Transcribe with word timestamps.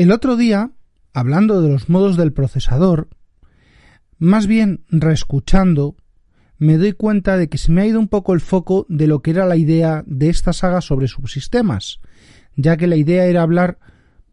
El 0.00 0.12
otro 0.12 0.38
día, 0.38 0.70
hablando 1.12 1.60
de 1.60 1.68
los 1.68 1.90
modos 1.90 2.16
del 2.16 2.32
procesador, 2.32 3.10
más 4.18 4.46
bien 4.46 4.82
reescuchando, 4.88 5.94
me 6.56 6.78
doy 6.78 6.94
cuenta 6.94 7.36
de 7.36 7.50
que 7.50 7.58
se 7.58 7.70
me 7.70 7.82
ha 7.82 7.86
ido 7.86 8.00
un 8.00 8.08
poco 8.08 8.32
el 8.32 8.40
foco 8.40 8.86
de 8.88 9.06
lo 9.06 9.20
que 9.20 9.32
era 9.32 9.44
la 9.44 9.58
idea 9.58 10.02
de 10.06 10.30
esta 10.30 10.54
saga 10.54 10.80
sobre 10.80 11.06
subsistemas, 11.06 12.00
ya 12.56 12.78
que 12.78 12.86
la 12.86 12.96
idea 12.96 13.26
era 13.26 13.42
hablar 13.42 13.78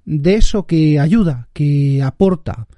de 0.06 0.36
eso 0.36 0.68
que 0.68 1.02
ayuda, 1.02 1.50
que 1.52 2.02
aporta, 2.02 2.70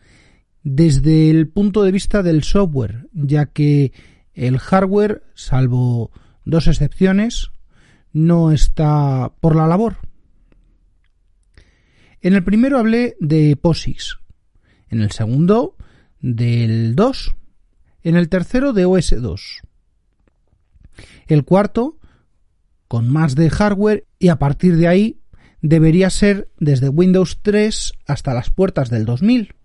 desde 0.63 1.29
el 1.29 1.47
punto 1.47 1.83
de 1.83 1.91
vista 1.91 2.23
del 2.23 2.41
software, 2.41 3.07
ya 3.13 3.45
que 3.45 3.93
el 4.33 4.57
hardware, 4.57 5.21
salvo 5.35 6.09
dos 6.43 6.65
excepciones, 6.65 7.51
no 8.13 8.51
está 8.51 9.31
por 9.41 9.55
la 9.55 9.67
labor. 9.67 10.08
En 12.21 12.33
el 12.33 12.43
primero 12.43 12.77
hablé 12.77 13.15
de 13.21 13.55
POSIX, 13.55 14.19
en 14.89 14.99
el 14.99 15.11
segundo 15.11 15.77
del 16.19 16.93
2, 16.93 17.35
en 18.03 18.17
el 18.17 18.27
tercero 18.27 18.73
de 18.73 18.85
OS2. 18.85 19.61
El 21.27 21.45
cuarto, 21.45 21.97
con 22.89 23.07
más 23.07 23.35
de 23.35 23.49
hardware 23.49 24.05
y 24.17 24.27
a 24.27 24.37
partir 24.37 24.75
de 24.75 24.89
ahí 24.89 25.21
debería 25.61 26.09
ser 26.09 26.49
desde 26.59 26.89
Windows 26.89 27.39
3 27.41 27.93
hasta 28.05 28.33
las 28.33 28.49
puertas 28.49 28.89
del 28.89 29.05
2000. 29.05 29.55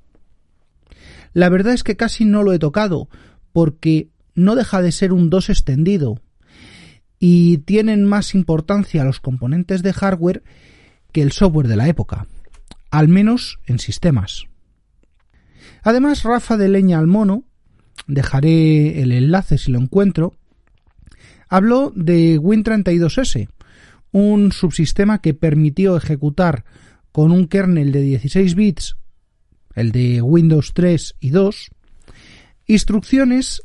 La 1.32 1.48
verdad 1.48 1.72
es 1.72 1.82
que 1.82 1.96
casi 1.96 2.24
no 2.24 2.44
lo 2.44 2.52
he 2.52 2.60
tocado 2.60 3.08
porque 3.52 4.10
no 4.36 4.54
deja 4.54 4.80
de 4.80 4.92
ser 4.92 5.12
un 5.12 5.28
2 5.28 5.50
extendido 5.50 6.20
y 7.18 7.58
tienen 7.58 8.04
más 8.04 8.32
importancia 8.36 9.02
los 9.02 9.18
componentes 9.18 9.82
de 9.82 9.92
hardware 9.92 10.44
que 11.10 11.22
el 11.22 11.32
software 11.32 11.66
de 11.66 11.76
la 11.76 11.88
época 11.88 12.28
al 12.94 13.08
menos 13.08 13.58
en 13.66 13.80
sistemas. 13.80 14.44
Además, 15.82 16.22
Rafa 16.22 16.56
de 16.56 16.68
Leña 16.68 17.00
al 17.00 17.08
Mono, 17.08 17.42
dejaré 18.06 19.02
el 19.02 19.10
enlace 19.10 19.58
si 19.58 19.72
lo 19.72 19.80
encuentro, 19.80 20.34
habló 21.48 21.92
de 21.96 22.38
Win32S, 22.38 23.48
un 24.12 24.52
subsistema 24.52 25.20
que 25.20 25.34
permitió 25.34 25.96
ejecutar 25.96 26.64
con 27.10 27.32
un 27.32 27.48
kernel 27.48 27.90
de 27.90 28.00
16 28.00 28.54
bits, 28.54 28.96
el 29.74 29.90
de 29.90 30.22
Windows 30.22 30.72
3 30.72 31.16
y 31.18 31.30
2, 31.30 31.70
instrucciones 32.68 33.62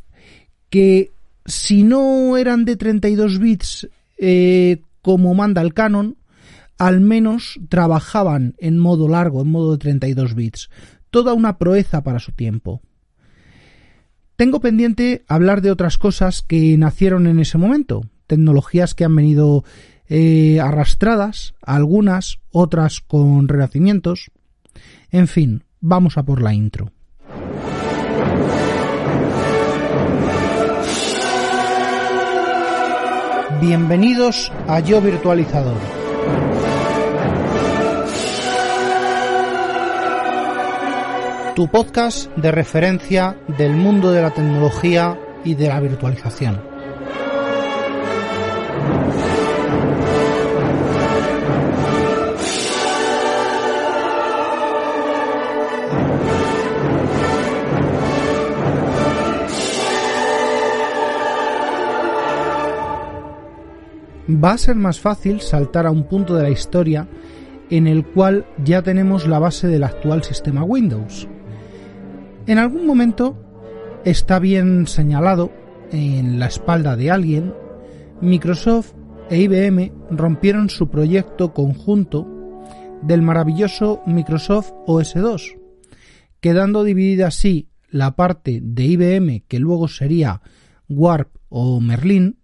que 0.72 1.12
si 1.46 1.84
no 1.84 2.36
eran 2.36 2.66
de 2.66 2.78
32 2.78 3.38
bits 3.38 3.90
eh, 4.18 4.82
como 5.04 5.36
manda 5.36 5.62
el 5.62 5.76
canon, 5.76 6.18
al 6.80 7.02
menos 7.02 7.60
trabajaban 7.68 8.56
en 8.58 8.80
modo 8.80 9.08
largo, 9.10 9.42
en 9.42 9.52
modo 9.52 9.74
de 9.74 9.78
32 9.78 10.34
bits. 10.34 10.70
Toda 11.12 11.34
una 11.34 11.58
proeza 11.58 12.04
para 12.04 12.20
su 12.20 12.32
tiempo. 12.32 12.82
Tengo 14.38 14.62
pendiente 14.62 15.26
hablar 15.28 15.62
de 15.62 15.72
otras 15.72 15.98
cosas 15.98 16.42
que 16.42 16.78
nacieron 16.78 17.28
en 17.28 17.40
ese 17.40 17.58
momento, 17.58 18.06
tecnologías 18.26 18.96
que 18.96 19.04
han 19.04 19.14
venido 19.14 19.66
eh, 20.08 20.62
arrastradas, 20.62 21.54
algunas, 21.62 22.40
otras 22.50 23.02
con 23.02 23.50
renacimientos. 23.50 24.32
En 25.12 25.28
fin, 25.28 25.66
vamos 25.82 26.18
a 26.18 26.24
por 26.24 26.42
la 26.42 26.54
intro. 26.54 26.94
Bienvenidos 33.60 34.54
a 34.70 34.80
Yo 34.80 35.02
Virtualizador 35.02 36.00
tu 41.60 41.68
podcast 41.68 42.34
de 42.38 42.54
referencia 42.54 43.36
del 43.58 43.74
mundo 43.74 44.14
de 44.14 44.22
la 44.22 44.32
tecnología 44.32 45.20
y 45.44 45.56
de 45.56 45.68
la 45.68 45.82
virtualización. 45.82 46.62
Va 64.30 64.52
a 64.52 64.58
ser 64.58 64.78
más 64.78 65.02
fácil 65.02 65.42
saltar 65.42 65.86
a 65.86 65.92
un 65.92 66.06
punto 66.06 66.36
de 66.36 66.44
la 66.44 66.50
historia 66.52 67.06
en 67.70 67.86
el 67.86 68.06
cual 68.06 68.46
ya 68.64 68.82
tenemos 68.82 69.28
la 69.28 69.40
base 69.40 69.68
del 69.68 69.84
actual 69.84 70.24
sistema 70.24 70.64
Windows. 70.64 71.28
En 72.50 72.58
algún 72.58 72.88
momento 72.88 73.38
está 74.06 74.40
bien 74.40 74.88
señalado 74.88 75.52
en 75.92 76.40
la 76.40 76.48
espalda 76.48 76.96
de 76.96 77.12
alguien, 77.12 77.54
Microsoft 78.22 78.94
e 79.30 79.40
IBM 79.42 79.92
rompieron 80.10 80.72
su 80.72 80.90
proyecto 80.90 81.54
conjunto 81.54 82.28
del 83.04 83.22
maravilloso 83.22 84.02
Microsoft 84.08 84.72
OS2, 84.88 85.60
quedando 86.40 86.84
dividida 86.84 87.28
así 87.28 87.70
la 87.92 88.16
parte 88.16 88.62
de 88.64 88.84
IBM 88.84 89.44
que 89.48 89.60
luego 89.60 89.88
sería 89.88 90.42
Warp 90.90 91.30
o 91.50 91.80
Merlin 91.80 92.40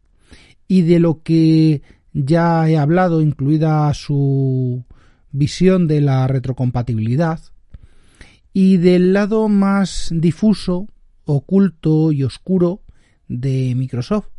y 0.68 0.84
de 0.84 1.00
lo 1.00 1.24
que 1.24 1.82
ya 2.14 2.70
he 2.70 2.78
hablado, 2.78 3.22
incluida 3.22 3.92
su 3.96 4.86
visión 5.32 5.88
de 5.88 6.02
la 6.02 6.28
retrocompatibilidad, 6.28 7.40
y 8.58 8.78
del 8.78 9.12
lado 9.12 9.50
más 9.50 10.12
difuso, 10.14 10.88
oculto 11.26 12.14
y 12.14 12.24
oscuro 12.24 12.84
de 13.28 13.74
Microsoft. 13.76 14.30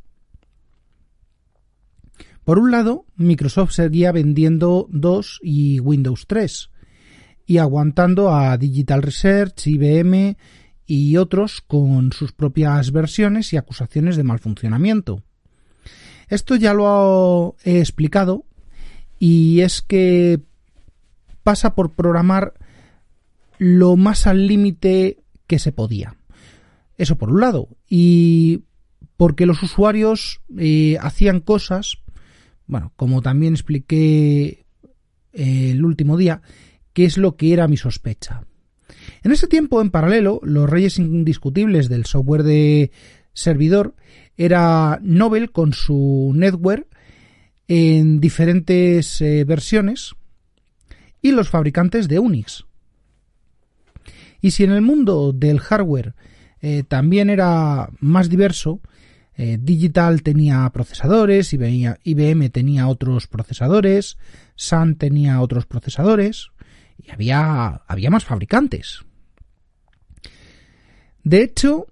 Por 2.42 2.58
un 2.58 2.70
lado, 2.70 3.04
Microsoft 3.16 3.72
seguía 3.72 4.12
vendiendo 4.12 4.88
DOS 4.90 5.38
y 5.42 5.80
Windows 5.80 6.24
3 6.26 6.70
y 7.44 7.58
aguantando 7.58 8.34
a 8.34 8.56
Digital 8.56 9.02
Research, 9.02 9.66
IBM 9.66 10.38
y 10.86 11.18
otros 11.18 11.60
con 11.60 12.10
sus 12.12 12.32
propias 12.32 12.92
versiones 12.92 13.52
y 13.52 13.58
acusaciones 13.58 14.16
de 14.16 14.24
mal 14.24 14.38
funcionamiento. 14.38 15.24
Esto 16.28 16.56
ya 16.56 16.72
lo 16.72 17.56
he 17.64 17.80
explicado 17.80 18.46
y 19.18 19.60
es 19.60 19.82
que 19.82 20.40
pasa 21.42 21.74
por 21.74 21.92
programar 21.92 22.54
lo 23.58 23.96
más 23.96 24.26
al 24.26 24.46
límite 24.46 25.18
que 25.46 25.58
se 25.58 25.72
podía. 25.72 26.16
Eso 26.98 27.16
por 27.16 27.30
un 27.30 27.40
lado. 27.40 27.68
Y 27.88 28.62
porque 29.16 29.46
los 29.46 29.62
usuarios 29.62 30.40
eh, 30.58 30.98
hacían 31.00 31.40
cosas, 31.40 31.98
bueno, 32.66 32.92
como 32.96 33.22
también 33.22 33.54
expliqué 33.54 34.64
eh, 35.32 35.70
el 35.70 35.84
último 35.84 36.16
día, 36.16 36.42
que 36.92 37.04
es 37.04 37.18
lo 37.18 37.36
que 37.36 37.52
era 37.52 37.68
mi 37.68 37.76
sospecha. 37.76 38.44
En 39.22 39.32
ese 39.32 39.48
tiempo, 39.48 39.80
en 39.80 39.90
paralelo, 39.90 40.40
los 40.42 40.68
reyes 40.68 40.98
indiscutibles 40.98 41.88
del 41.88 42.06
software 42.06 42.42
de 42.42 42.90
servidor 43.32 43.94
era 44.36 44.98
Nobel 45.02 45.50
con 45.50 45.72
su 45.72 46.32
netware 46.34 46.86
en 47.68 48.20
diferentes 48.20 49.20
eh, 49.20 49.44
versiones 49.44 50.14
y 51.20 51.32
los 51.32 51.48
fabricantes 51.48 52.08
de 52.08 52.18
Unix. 52.18 52.64
Y 54.46 54.52
si 54.52 54.62
en 54.62 54.70
el 54.70 54.80
mundo 54.80 55.32
del 55.32 55.58
hardware 55.58 56.14
eh, 56.60 56.84
también 56.86 57.30
era 57.30 57.90
más 57.98 58.28
diverso, 58.28 58.80
eh, 59.34 59.58
Digital 59.60 60.22
tenía 60.22 60.70
procesadores, 60.70 61.52
IBM, 61.52 62.50
tenía 62.50 62.86
otros 62.86 63.26
procesadores, 63.26 64.18
Sun 64.54 64.98
tenía 64.98 65.40
otros 65.40 65.66
procesadores 65.66 66.52
y 66.96 67.10
había, 67.10 67.82
había 67.88 68.08
más 68.08 68.24
fabricantes. 68.24 69.00
De 71.24 71.42
hecho, 71.42 71.88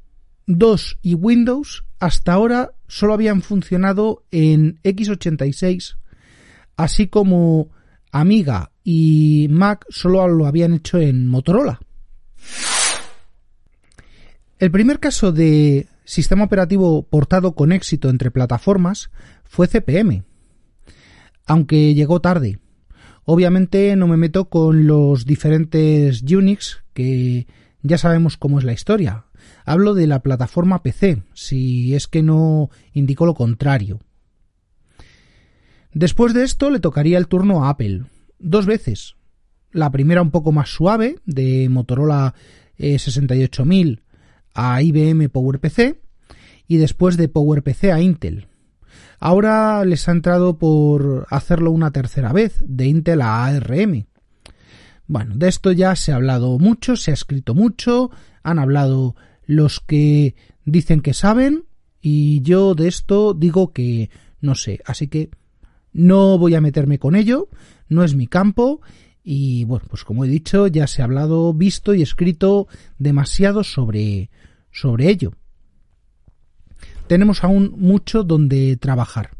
DOS 0.46 1.00
y 1.02 1.14
Windows 1.14 1.84
hasta 1.98 2.34
ahora 2.34 2.70
solo 2.86 3.14
habían 3.14 3.42
funcionado 3.42 4.22
en 4.30 4.78
x86, 4.84 5.96
así 6.76 7.08
como 7.08 7.70
Amiga 8.12 8.70
y 8.84 9.48
Mac 9.50 9.86
solo 9.88 10.28
lo 10.28 10.46
habían 10.46 10.74
hecho 10.74 11.00
en 11.00 11.26
Motorola. 11.26 11.80
El 14.64 14.70
primer 14.70 14.98
caso 14.98 15.30
de 15.30 15.88
sistema 16.06 16.44
operativo 16.44 17.02
portado 17.02 17.54
con 17.54 17.70
éxito 17.70 18.08
entre 18.08 18.30
plataformas 18.30 19.10
fue 19.44 19.68
CPM, 19.68 20.24
aunque 21.44 21.92
llegó 21.92 22.22
tarde. 22.22 22.60
Obviamente 23.26 23.94
no 23.94 24.08
me 24.08 24.16
meto 24.16 24.48
con 24.48 24.86
los 24.86 25.26
diferentes 25.26 26.22
Unix 26.22 26.82
que 26.94 27.46
ya 27.82 27.98
sabemos 27.98 28.38
cómo 28.38 28.58
es 28.58 28.64
la 28.64 28.72
historia. 28.72 29.26
Hablo 29.66 29.92
de 29.92 30.06
la 30.06 30.22
plataforma 30.22 30.82
PC, 30.82 31.22
si 31.34 31.94
es 31.94 32.08
que 32.08 32.22
no 32.22 32.70
indicó 32.94 33.26
lo 33.26 33.34
contrario. 33.34 34.00
Después 35.92 36.32
de 36.32 36.42
esto 36.42 36.70
le 36.70 36.80
tocaría 36.80 37.18
el 37.18 37.28
turno 37.28 37.66
a 37.66 37.68
Apple, 37.68 38.04
dos 38.38 38.64
veces. 38.64 39.16
La 39.72 39.90
primera 39.90 40.22
un 40.22 40.30
poco 40.30 40.52
más 40.52 40.70
suave, 40.70 41.16
de 41.26 41.68
Motorola 41.68 42.34
68000 42.78 43.98
eh, 43.98 44.03
a 44.54 44.80
IBM 44.80 45.28
PowerPC, 45.28 45.98
y 46.66 46.76
después 46.78 47.16
de 47.16 47.28
PowerPC 47.28 47.84
a 47.84 48.00
Intel. 48.00 48.48
Ahora 49.20 49.84
les 49.84 50.08
ha 50.08 50.12
entrado 50.12 50.58
por 50.58 51.26
hacerlo 51.30 51.70
una 51.70 51.90
tercera 51.90 52.32
vez, 52.32 52.62
de 52.66 52.86
Intel 52.86 53.22
a 53.22 53.44
ARM. 53.44 54.06
Bueno, 55.06 55.34
de 55.36 55.48
esto 55.48 55.72
ya 55.72 55.94
se 55.96 56.12
ha 56.12 56.16
hablado 56.16 56.58
mucho, 56.58 56.96
se 56.96 57.10
ha 57.10 57.14
escrito 57.14 57.54
mucho, 57.54 58.10
han 58.42 58.58
hablado 58.58 59.14
los 59.46 59.80
que 59.80 60.34
dicen 60.64 61.00
que 61.00 61.12
saben 61.12 61.64
y 62.00 62.40
yo 62.42 62.74
de 62.74 62.88
esto 62.88 63.34
digo 63.34 63.72
que 63.72 64.10
no 64.40 64.54
sé, 64.54 64.80
así 64.86 65.08
que 65.08 65.30
no 65.92 66.38
voy 66.38 66.54
a 66.54 66.60
meterme 66.60 66.98
con 66.98 67.16
ello, 67.16 67.48
no 67.88 68.02
es 68.02 68.14
mi 68.14 68.26
campo 68.26 68.80
y 69.22 69.64
bueno, 69.64 69.86
pues 69.88 70.04
como 70.04 70.24
he 70.24 70.28
dicho, 70.28 70.66
ya 70.66 70.86
se 70.86 71.02
ha 71.02 71.06
hablado, 71.06 71.52
visto 71.54 71.94
y 71.94 72.02
escrito 72.02 72.68
demasiado 72.98 73.64
sobre 73.64 74.30
sobre 74.74 75.08
ello 75.08 75.32
tenemos 77.06 77.44
aún 77.44 77.74
mucho 77.76 78.24
donde 78.24 78.76
trabajar. 78.76 79.30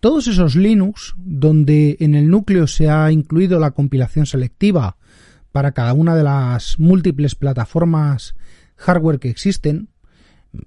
Todos 0.00 0.28
esos 0.28 0.56
Linux, 0.56 1.14
donde 1.18 1.96
en 2.00 2.14
el 2.14 2.28
núcleo 2.28 2.66
se 2.66 2.88
ha 2.88 3.12
incluido 3.12 3.60
la 3.60 3.72
compilación 3.72 4.24
selectiva 4.24 4.96
para 5.52 5.72
cada 5.72 5.92
una 5.92 6.14
de 6.14 6.22
las 6.22 6.78
múltiples 6.78 7.34
plataformas 7.34 8.34
hardware 8.76 9.18
que 9.18 9.28
existen, 9.28 9.88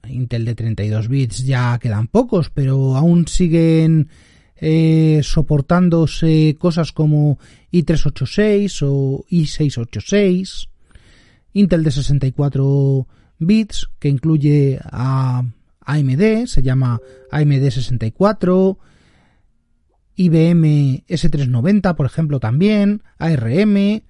Intel 0.08 0.46
de 0.46 0.56
32 0.56 1.10
bits 1.10 1.46
ya 1.46 1.78
quedan 1.80 2.08
pocos, 2.08 2.50
pero 2.50 2.96
aún 2.96 3.28
siguen 3.28 4.08
eh, 4.56 5.20
soportándose 5.24 6.56
cosas 6.58 6.94
como 6.94 7.38
i386 7.72 8.82
o 8.88 9.26
i686, 9.30 10.70
Intel 11.54 11.84
de 11.84 11.92
64 11.92 13.08
bits 13.40 13.90
que 14.00 14.10
incluye 14.10 14.80
a 14.84 15.44
AMD, 15.82 16.48
se 16.48 16.62
llama 16.62 17.00
AMD 17.32 17.70
64, 17.70 18.80
IBM 20.16 21.04
S390, 21.08 21.96
por 21.96 22.06
ejemplo, 22.06 22.40
también, 22.40 23.04
ARM, 23.18 24.04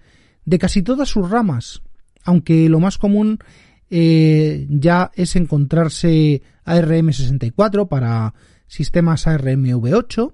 de 0.45 0.59
casi 0.59 0.81
todas 0.81 1.09
sus 1.09 1.29
ramas, 1.29 1.81
aunque 2.23 2.67
lo 2.69 2.79
más 2.79 2.97
común 2.97 3.39
eh, 3.89 4.65
ya 4.69 5.11
es 5.15 5.35
encontrarse 5.35 6.41
ARM64 6.65 7.87
para 7.87 8.33
sistemas 8.67 9.27
ARM 9.27 9.65
V8. 9.65 10.33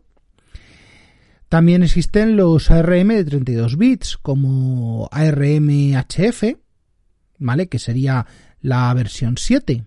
También 1.50 1.84
existen 1.84 2.38
los 2.38 2.70
ARM 2.70 3.10
de 3.10 3.26
32 3.26 3.78
bits 3.78 4.18
como 4.18 5.10
ARM 5.12 5.94
HF, 5.94 6.56
¿vale? 7.40 7.68
Que 7.68 7.80
sería 7.80 8.26
la 8.62 8.94
versión 8.94 9.38
7. 9.38 9.86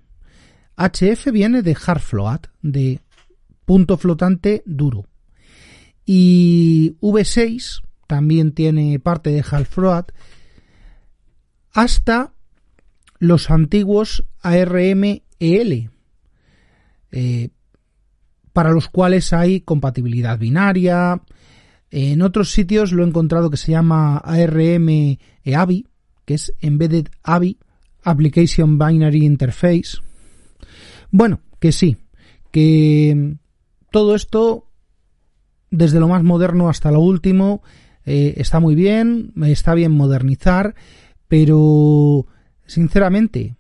HF 0.77 1.31
viene 1.31 1.63
de 1.63 1.77
hard 1.87 2.01
float, 2.01 2.47
de 2.63 3.01
punto 3.65 3.97
flotante 3.97 4.63
duro. 4.67 5.07
Y 6.05 6.97
V6 7.01 7.83
también 8.07 8.53
tiene 8.53 8.99
parte 8.99 9.31
de 9.31 9.45
hard 9.49 9.67
float 9.67 10.13
hasta 11.73 12.33
los 13.19 13.51
antiguos 13.51 14.25
ARM 14.43 15.23
EL, 15.39 15.91
eh, 17.13 17.49
para 18.53 18.73
los 18.73 18.89
cuales 18.89 19.33
hay 19.33 19.61
compatibilidad 19.61 20.39
binaria. 20.39 21.23
En 21.91 22.23
otros 22.23 22.51
sitios 22.51 22.93
lo 22.93 23.05
he 23.05 23.07
encontrado 23.07 23.51
que 23.51 23.57
se 23.57 23.73
llama 23.73 24.19
ARM 24.19 25.19
EAVI, 25.45 25.87
que 26.25 26.35
es 26.35 26.53
Embedded 26.61 27.09
AVI, 27.23 27.59
Application 28.03 28.79
Binary 28.79 29.25
Interface. 29.25 29.99
Bueno, 31.11 31.41
que 31.61 31.73
sí, 31.73 31.97
que 32.51 33.37
todo 33.91 34.15
esto, 34.15 34.69
desde 35.71 36.01
lo 36.01 36.09
más 36.09 36.23
moderno 36.23 36.69
hasta 36.69 36.91
lo 36.91 37.01
último, 37.01 37.63
eh, 38.05 38.35
está 38.37 38.61
muy 38.61 38.75
bien, 38.75 39.33
está 39.45 39.75
bien 39.75 39.93
modernizar, 39.93 40.75
pero 41.29 42.27
sinceramente, 42.67 43.57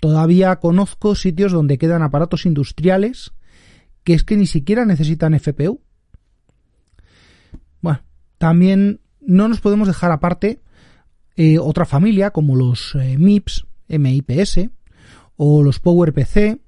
todavía 0.00 0.56
conozco 0.56 1.14
sitios 1.14 1.52
donde 1.52 1.78
quedan 1.78 2.02
aparatos 2.02 2.46
industriales 2.46 3.32
que 4.04 4.12
es 4.12 4.22
que 4.22 4.36
ni 4.36 4.46
siquiera 4.46 4.84
necesitan 4.84 5.38
FPU. 5.38 5.80
Bueno, 7.80 8.02
también 8.38 9.00
no 9.20 9.48
nos 9.48 9.60
podemos 9.60 9.88
dejar 9.88 10.12
aparte 10.12 10.60
eh, 11.36 11.58
otra 11.58 11.84
familia 11.84 12.30
como 12.30 12.56
los 12.56 12.94
eh, 12.94 13.16
MIPS, 13.18 13.66
MIPS 13.88 14.70
o 15.36 15.62
los 15.62 15.80
PowerPC, 15.80 16.60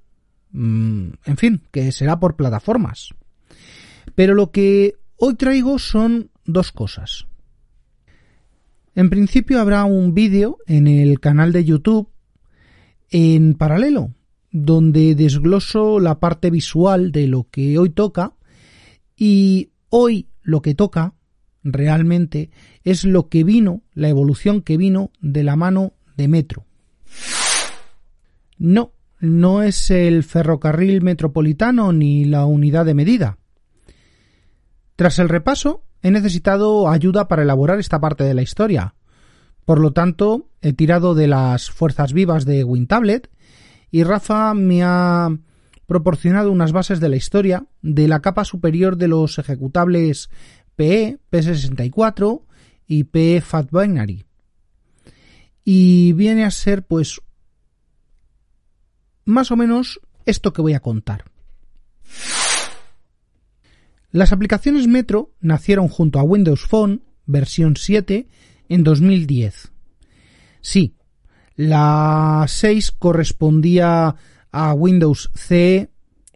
mm, 0.51 1.09
en 1.25 1.37
fin, 1.37 1.63
que 1.71 1.93
será 1.93 2.19
por 2.19 2.37
plataformas. 2.37 3.11
Pero 4.15 4.35
lo 4.35 4.51
que 4.51 4.95
hoy 5.17 5.35
traigo 5.35 5.79
son 5.79 6.31
dos 6.45 6.73
cosas. 6.73 7.27
En 8.95 9.11
principio 9.11 9.61
habrá 9.61 9.85
un 9.85 10.15
vídeo 10.15 10.59
en 10.67 10.87
el 10.87 11.21
canal 11.21 11.53
de 11.53 11.65
YouTube 11.65 12.09
en 13.11 13.55
paralelo, 13.55 14.15
donde 14.51 15.15
desgloso 15.15 16.01
la 16.01 16.19
parte 16.19 16.51
visual 16.51 17.13
de 17.13 17.29
lo 17.29 17.47
que 17.51 17.79
hoy 17.79 17.91
toca 17.91 18.35
y 19.17 19.71
hoy 19.91 20.29
lo 20.43 20.63
que 20.63 20.75
toca 20.75 21.16
realmente 21.73 22.51
es 22.85 23.05
lo 23.05 23.29
que 23.29 23.45
vino, 23.45 23.83
la 23.95 24.09
evolución 24.09 24.63
que 24.63 24.77
vino 24.77 25.11
de 25.21 25.43
la 25.43 25.57
mano 25.57 25.95
de 26.17 26.29
Metro. 26.29 26.65
No, 28.59 28.93
no 29.21 29.63
es 29.63 29.91
el 29.91 30.23
ferrocarril 30.23 31.03
metropolitano 31.03 31.93
ni 31.93 32.25
la 32.25 32.47
unidad 32.47 32.87
de 32.87 32.95
medida. 32.95 33.39
Tras 34.95 35.19
el 35.19 35.29
repaso, 35.29 35.83
he 36.03 36.11
necesitado 36.11 36.89
ayuda 36.89 37.29
para 37.29 37.43
elaborar 37.43 37.79
esta 37.79 38.01
parte 38.01 38.25
de 38.25 38.35
la 38.35 38.43
historia. 38.43 38.95
Por 39.65 39.81
lo 39.81 39.93
tanto, 39.93 40.49
he 40.63 40.73
tirado 40.73 41.15
de 41.15 41.27
las 41.27 41.71
fuerzas 41.71 42.13
vivas 42.13 42.45
de 42.45 42.65
WinTablet 42.65 43.31
y 43.91 44.05
Rafa 44.05 44.55
me 44.55 44.83
ha 44.83 45.29
proporcionado 45.87 46.51
unas 46.51 46.73
bases 46.73 47.01
de 47.01 47.09
la 47.09 47.17
historia 47.17 47.67
de 47.83 48.09
la 48.09 48.21
capa 48.21 48.45
superior 48.45 48.97
de 48.97 49.09
los 49.09 49.39
ejecutables 49.39 50.31
PE, 50.77 51.19
PS64 51.31 52.43
y 52.87 53.05
PE 53.05 53.41
Fat 53.41 53.71
Binary. 53.71 54.25
Y 55.65 56.13
viene 56.13 56.45
a 56.45 56.51
ser 56.51 56.85
pues 56.85 57.21
más 59.25 59.51
o 59.51 59.57
menos 59.57 60.01
esto 60.25 60.53
que 60.53 60.63
voy 60.63 60.75
a 60.75 60.81
contar. 60.81 61.25
Las 64.13 64.33
aplicaciones 64.33 64.87
Metro 64.87 65.35
nacieron 65.41 65.89
junto 65.89 66.19
a 66.19 66.23
Windows 66.23 66.67
Phone 66.67 67.03
versión 67.27 67.77
7 67.77 68.29
en 68.69 68.85
2010. 68.85 69.73
Sí, 70.61 70.95
la 71.57 72.45
6 72.49 72.93
correspondía 72.93 74.17
a 74.53 74.73
Windows 74.73 75.31
CE 75.35 75.91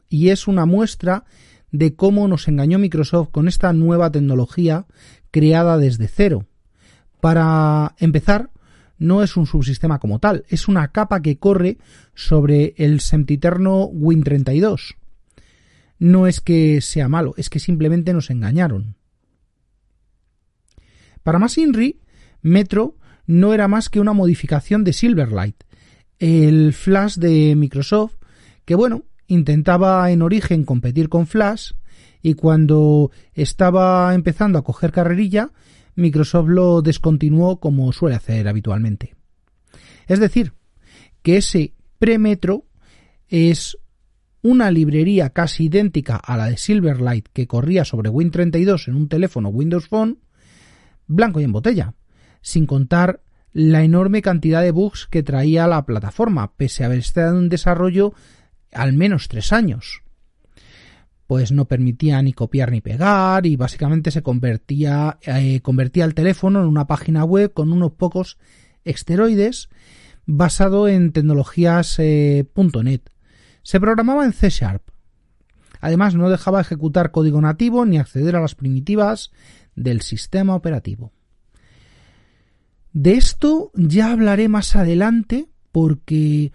y 0.09 0.29
es 0.29 0.49
una 0.49 0.67
muestra 0.67 1.25
de 1.73 1.95
cómo 1.95 2.29
nos 2.29 2.49
engañó 2.49 2.79
Microsoft 2.79 3.31
con 3.31 3.49
esta 3.49 3.73
nueva 3.73 4.11
tecnología 4.11 4.87
creada 5.31 5.79
desde 5.79 6.09
cero. 6.09 6.47
Para 7.21 7.95
empezar, 7.99 8.51
no 8.99 9.23
es 9.23 9.37
un 9.37 9.47
subsistema 9.47 9.99
como 9.99 10.19
tal, 10.19 10.45
es 10.49 10.69
una 10.69 10.89
capa 10.89 11.23
que 11.23 11.39
corre 11.39 11.79
sobre 12.15 12.75
el 12.77 13.01
sempiterno 13.01 13.89
Win32. 13.91 14.97
No 15.99 16.27
es 16.27 16.41
que 16.41 16.81
sea 16.81 17.09
malo, 17.09 17.35
es 17.37 17.51
que 17.51 17.59
simplemente 17.61 18.13
nos 18.13 18.31
engañaron. 18.31 18.97
Para 21.23 21.39
más 21.39 21.59
Inri, 21.59 22.01
Metro 22.43 22.97
no 23.27 23.53
era 23.55 23.69
más 23.69 23.89
que 23.89 24.01
una 24.01 24.13
modificación 24.13 24.83
de 24.85 24.93
Silverlight, 24.93 25.63
el 26.19 26.73
Flash 26.73 27.17
de 27.17 27.55
Microsoft, 27.57 28.17
que 28.65 28.75
bueno, 28.75 29.05
intentaba 29.31 30.11
en 30.11 30.23
origen 30.23 30.65
competir 30.65 31.09
con 31.09 31.27
Flash 31.27 31.73
y 32.21 32.35
cuando 32.35 33.11
estaba 33.33 34.13
empezando 34.15 34.59
a 34.59 34.65
coger 34.65 34.93
carrerilla, 34.93 35.51
Microsoft 35.95 36.49
lo 36.49 36.83
descontinuó 36.83 37.61
como 37.61 37.93
suele 37.93 38.17
hacer 38.17 38.49
habitualmente. 38.49 39.15
Es 40.07 40.19
decir, 40.19 40.53
que 41.23 41.37
ese 41.37 41.75
premetro 41.99 42.67
es 43.29 43.79
una 44.43 44.71
librería 44.71 45.31
casi 45.31 45.67
idéntica 45.67 46.17
a 46.17 46.37
la 46.37 46.47
de 46.47 46.57
Silverlight 46.57 47.29
que 47.33 47.47
corría 47.47 47.85
sobre 47.85 48.11
Win32 48.11 48.89
en 48.89 48.97
un 48.97 49.09
teléfono 49.09 49.51
Windows 49.51 49.87
Phone, 49.87 50.19
blanco 51.07 51.41
y 51.41 51.45
en 51.45 51.53
botella, 51.53 51.95
sin 52.41 52.67
contar 52.67 53.23
la 53.53 53.85
enorme 53.85 54.23
cantidad 54.23 54.63
de 54.63 54.71
bugs 54.73 55.07
que 55.07 55.23
traía 55.23 55.67
la 55.67 55.85
plataforma, 55.85 56.53
pese 56.57 56.83
a 56.83 56.87
haber 56.87 56.99
estado 56.99 57.39
en 57.39 57.49
desarrollo 57.49 58.15
al 58.73 58.93
menos 58.93 59.29
tres 59.29 59.53
años. 59.53 60.03
Pues 61.27 61.53
no 61.53 61.67
permitía 61.67 62.21
ni 62.23 62.33
copiar 62.33 62.73
ni 62.73 62.81
pegar 62.81 63.47
y 63.47 63.57
básicamente 63.57 64.11
se 64.11 64.23
convertía, 64.23 65.19
eh, 65.23 65.61
convertía 65.61 66.05
el 66.05 66.15
teléfono 66.15 66.61
en 66.61 66.67
una 66.67 66.87
página 66.87 67.25
web 67.25 67.53
con 67.53 67.73
unos 67.73 67.93
pocos 67.93 68.39
esteroides 68.85 69.69
basado 70.27 70.89
en 70.89 71.13
tecnologías 71.13 71.99
eh, 71.99 72.47
.NET. 72.83 73.11
Se 73.63 73.81
programaba 73.81 74.25
en 74.25 74.33
C 74.33 74.51
Sharp. 74.51 74.83
Además 75.81 76.15
no 76.15 76.29
dejaba 76.29 76.61
ejecutar 76.61 77.11
código 77.11 77.41
nativo 77.41 77.87
ni 77.87 77.99
acceder 77.99 78.37
a 78.37 78.41
las 78.41 78.55
primitivas 78.55 79.31
del 79.75 80.03
sistema 80.03 80.55
operativo. 80.55 81.13
De 82.93 83.13
esto 83.13 83.71
ya 83.75 84.11
hablaré 84.11 84.49
más 84.49 84.75
adelante 84.77 85.49
porque 85.73 86.53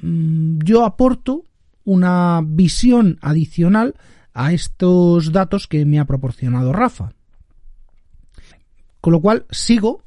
mm, 0.00 0.58
yo 0.62 0.84
aporto 0.84 1.44
una 1.84 2.40
visión 2.44 3.18
adicional 3.22 3.94
a 4.32 4.52
estos 4.52 5.32
datos 5.32 5.66
que 5.66 5.84
me 5.84 5.98
ha 5.98 6.04
proporcionado 6.04 6.72
Rafa. 6.72 7.12
Con 9.00 9.12
lo 9.12 9.20
cual 9.20 9.46
sigo. 9.50 10.02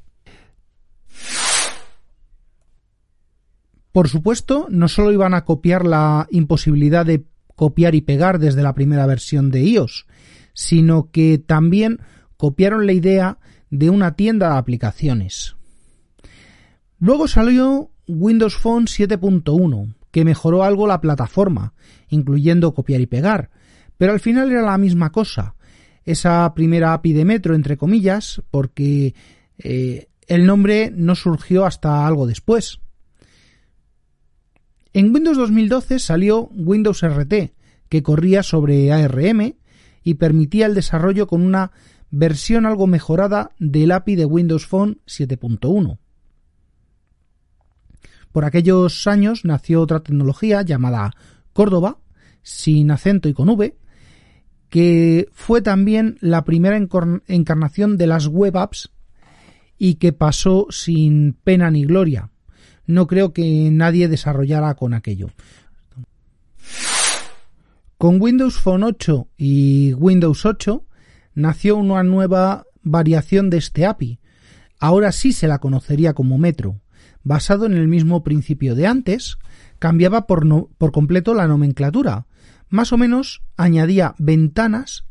Por 3.92 4.08
supuesto, 4.08 4.66
no 4.70 4.88
solo 4.88 5.12
iban 5.12 5.34
a 5.34 5.44
copiar 5.44 5.84
la 5.84 6.26
imposibilidad 6.30 7.06
de 7.06 7.24
copiar 7.54 7.94
y 7.94 8.00
pegar 8.00 8.38
desde 8.38 8.62
la 8.62 8.74
primera 8.74 9.06
versión 9.06 9.50
de 9.50 9.62
iOS, 9.62 10.06
sino 10.52 11.10
que 11.10 11.38
también 11.38 12.00
copiaron 12.36 12.86
la 12.86 12.92
idea 12.92 13.38
de 13.70 13.90
una 13.90 14.16
tienda 14.16 14.50
de 14.50 14.58
aplicaciones. 14.58 15.56
Luego 16.98 17.28
salió 17.28 17.90
Windows 18.06 18.56
Phone 18.56 18.86
7.1, 18.86 19.94
que 20.14 20.24
mejoró 20.24 20.62
algo 20.62 20.86
la 20.86 21.00
plataforma, 21.00 21.74
incluyendo 22.08 22.72
copiar 22.72 23.00
y 23.00 23.06
pegar, 23.06 23.50
pero 23.98 24.12
al 24.12 24.20
final 24.20 24.52
era 24.52 24.62
la 24.62 24.78
misma 24.78 25.10
cosa. 25.10 25.56
Esa 26.04 26.54
primera 26.54 26.92
API 26.92 27.14
de 27.14 27.24
Metro, 27.24 27.56
entre 27.56 27.76
comillas, 27.76 28.40
porque 28.52 29.16
eh, 29.58 30.06
el 30.28 30.46
nombre 30.46 30.92
no 30.94 31.16
surgió 31.16 31.66
hasta 31.66 32.06
algo 32.06 32.28
después. 32.28 32.78
En 34.92 35.12
Windows 35.12 35.36
2012 35.36 35.98
salió 35.98 36.44
Windows 36.54 37.02
RT, 37.02 37.52
que 37.88 38.02
corría 38.04 38.44
sobre 38.44 38.92
ARM 38.92 39.56
y 40.04 40.14
permitía 40.14 40.66
el 40.66 40.76
desarrollo 40.76 41.26
con 41.26 41.42
una 41.42 41.72
versión 42.12 42.66
algo 42.66 42.86
mejorada 42.86 43.50
del 43.58 43.90
API 43.90 44.14
de 44.14 44.26
Windows 44.26 44.64
Phone 44.64 45.00
7.1. 45.08 45.98
Por 48.34 48.44
aquellos 48.44 49.06
años 49.06 49.44
nació 49.44 49.80
otra 49.80 50.00
tecnología 50.00 50.62
llamada 50.62 51.12
Córdoba, 51.52 51.98
sin 52.42 52.90
acento 52.90 53.28
y 53.28 53.32
con 53.32 53.48
V, 53.48 53.76
que 54.68 55.28
fue 55.32 55.62
también 55.62 56.18
la 56.20 56.44
primera 56.44 56.76
encarnación 56.76 57.96
de 57.96 58.08
las 58.08 58.26
web 58.26 58.56
apps 58.56 58.90
y 59.78 59.94
que 59.94 60.12
pasó 60.12 60.66
sin 60.70 61.34
pena 61.44 61.70
ni 61.70 61.84
gloria. 61.84 62.30
No 62.86 63.06
creo 63.06 63.32
que 63.32 63.70
nadie 63.70 64.08
desarrollara 64.08 64.74
con 64.74 64.94
aquello. 64.94 65.28
Con 67.98 68.20
Windows 68.20 68.58
Phone 68.58 68.82
8 68.82 69.28
y 69.36 69.92
Windows 69.92 70.44
8 70.44 70.84
nació 71.34 71.76
una 71.76 72.02
nueva 72.02 72.64
variación 72.82 73.48
de 73.48 73.58
este 73.58 73.86
API. 73.86 74.18
Ahora 74.80 75.12
sí 75.12 75.32
se 75.32 75.46
la 75.46 75.60
conocería 75.60 76.14
como 76.14 76.36
Metro 76.36 76.80
basado 77.24 77.66
en 77.66 77.72
el 77.72 77.88
mismo 77.88 78.22
principio 78.22 78.74
de 78.74 78.86
antes, 78.86 79.38
cambiaba 79.78 80.26
por, 80.26 80.46
por 80.76 80.92
completo 80.92 81.34
la 81.34 81.48
nomenclatura. 81.48 82.26
Más 82.68 82.92
o 82.92 82.98
menos 82.98 83.42
añadía 83.56 84.14
ventanas 84.18 85.06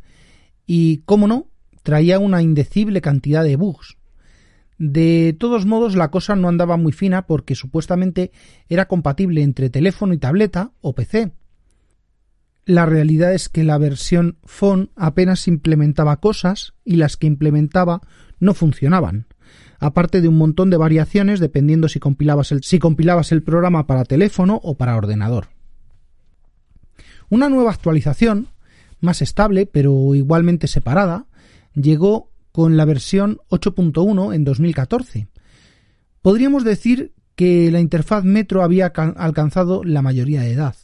y, 0.65 0.99
como 0.99 1.27
no, 1.27 1.49
traía 1.81 2.19
una 2.19 2.41
indecible 2.41 3.01
cantidad 3.01 3.43
de 3.43 3.55
bugs. 3.55 3.97
De 4.77 5.35
todos 5.37 5.65
modos, 5.65 5.95
la 5.95 6.09
cosa 6.09 6.35
no 6.35 6.47
andaba 6.47 6.77
muy 6.77 6.91
fina 6.91 7.25
porque 7.27 7.55
supuestamente 7.55 8.31
era 8.69 8.87
compatible 8.87 9.41
entre 9.41 9.69
teléfono 9.69 10.13
y 10.13 10.17
tableta 10.17 10.71
o 10.81 10.93
PC. 10.93 11.33
La 12.65 12.85
realidad 12.85 13.33
es 13.33 13.49
que 13.49 13.63
la 13.63 13.77
versión 13.77 14.37
Phone 14.45 14.91
apenas 14.95 15.47
implementaba 15.47 16.17
cosas 16.17 16.73
y 16.85 16.95
las 16.95 17.17
que 17.17 17.27
implementaba 17.27 18.01
no 18.39 18.53
funcionaban 18.53 19.27
aparte 19.83 20.21
de 20.21 20.29
un 20.29 20.37
montón 20.37 20.69
de 20.69 20.77
variaciones 20.77 21.41
dependiendo 21.41 21.89
si 21.89 21.99
compilabas 21.99 22.53
el, 22.53 22.63
si 22.63 22.79
compilabas 22.79 23.33
el 23.33 23.43
programa 23.43 23.85
para 23.85 24.05
teléfono 24.05 24.61
o 24.63 24.75
para 24.75 24.95
ordenador. 24.95 25.47
Una 27.29 27.49
nueva 27.49 27.71
actualización, 27.71 28.47
más 29.01 29.21
estable 29.21 29.65
pero 29.65 30.15
igualmente 30.15 30.67
separada, 30.67 31.25
llegó 31.75 32.29
con 32.53 32.77
la 32.77 32.85
versión 32.85 33.39
8.1 33.49 34.33
en 34.33 34.45
2014. 34.45 35.27
Podríamos 36.21 36.63
decir 36.63 37.11
que 37.35 37.69
la 37.69 37.81
interfaz 37.81 38.23
Metro 38.23 38.63
había 38.63 38.85
alcanzado 38.85 39.83
la 39.83 40.01
mayoría 40.01 40.43
de 40.43 40.53
edad, 40.53 40.75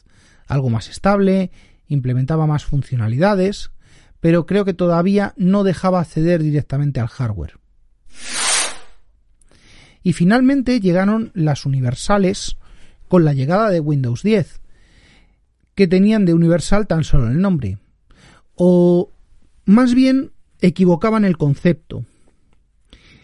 algo 0.46 0.68
más 0.68 0.90
estable, 0.90 1.50
implementaba 1.88 2.46
más 2.46 2.66
funcionalidades, 2.66 3.70
pero 4.20 4.44
creo 4.44 4.66
que 4.66 4.74
todavía 4.74 5.32
no 5.38 5.64
dejaba 5.64 6.00
acceder 6.00 6.42
directamente 6.42 7.00
al 7.00 7.08
hardware. 7.08 7.59
Y 10.02 10.12
finalmente 10.12 10.80
llegaron 10.80 11.30
las 11.34 11.66
universales 11.66 12.56
con 13.08 13.24
la 13.24 13.34
llegada 13.34 13.70
de 13.70 13.80
Windows 13.80 14.22
10, 14.22 14.60
que 15.74 15.88
tenían 15.88 16.24
de 16.24 16.34
universal 16.34 16.86
tan 16.86 17.04
solo 17.04 17.28
el 17.28 17.40
nombre. 17.40 17.78
O 18.54 19.10
más 19.64 19.94
bien 19.94 20.32
equivocaban 20.60 21.24
el 21.24 21.36
concepto. 21.36 22.04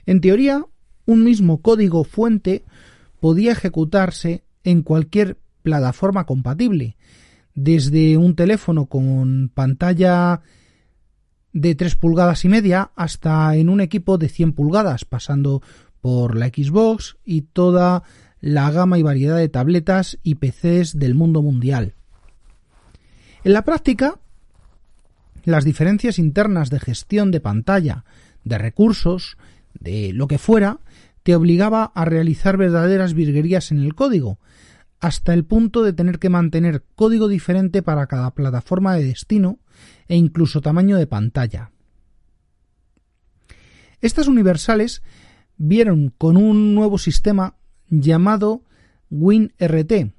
En 0.07 0.21
teoría, 0.21 0.65
un 1.05 1.25
mismo 1.25 1.61
código 1.63 2.05
fuente 2.05 2.65
podía 3.21 3.53
ejecutarse 3.53 4.45
en 4.65 4.83
cualquier 4.83 5.39
plataforma 5.63 6.27
compatible, 6.27 6.97
desde 7.55 8.17
un 8.17 8.37
teléfono 8.37 8.87
con 8.87 9.51
pantalla 9.53 10.43
de 11.53 11.75
3 11.75 11.97
pulgadas 11.97 12.45
y 12.45 12.49
media 12.49 12.91
hasta 12.95 13.57
en 13.57 13.69
un 13.69 13.81
equipo 13.81 14.19
de 14.19 14.29
100 14.29 14.53
pulgadas, 14.53 15.05
pasando 15.05 15.63
por 16.07 16.37
la 16.37 16.47
Xbox 16.47 17.17
y 17.25 17.41
toda 17.41 18.05
la 18.41 18.71
gama 18.71 18.97
y 18.97 19.03
variedad 19.03 19.39
de 19.39 19.49
tabletas 19.49 20.21
y 20.23 20.37
PCs 20.37 21.01
del 21.01 21.17
mundo 21.17 21.43
mundial. 21.43 21.97
En 23.43 23.53
la 23.53 23.65
práctica, 23.65 24.21
las 25.43 25.65
diferencias 25.65 26.21
internas 26.21 26.71
de 26.71 26.79
gestión 26.79 27.33
de 27.33 27.41
pantalla, 27.41 28.05
de 28.45 28.57
recursos, 28.57 29.37
de 29.81 30.13
lo 30.13 30.29
que 30.29 30.39
fuera, 30.39 30.79
te 31.25 31.35
obligaba 31.35 31.91
a 31.93 32.05
realizar 32.05 32.57
verdaderas 32.57 33.13
virguerías 33.13 33.73
en 33.73 33.81
el 33.81 33.97
código, 33.97 34.39
hasta 35.01 35.35
el 35.35 35.45
punto 35.45 35.83
de 35.83 35.93
tener 35.93 36.21
que 36.21 36.31
mantener 36.31 36.85
código 36.95 37.27
diferente 37.27 37.83
para 37.83 38.07
cada 38.07 38.33
plataforma 38.33 38.95
de 38.95 39.07
destino 39.07 39.59
e 40.07 40.15
incluso 40.15 40.61
tamaño 40.61 40.99
de 40.99 41.09
pantalla. 41.09 41.73
Estas 44.01 44.29
universales 44.29 45.03
vieron 45.57 46.13
con 46.17 46.37
un 46.37 46.75
nuevo 46.75 46.99
sistema 46.99 47.55
llamado 47.89 48.63
WinRT, 49.11 50.13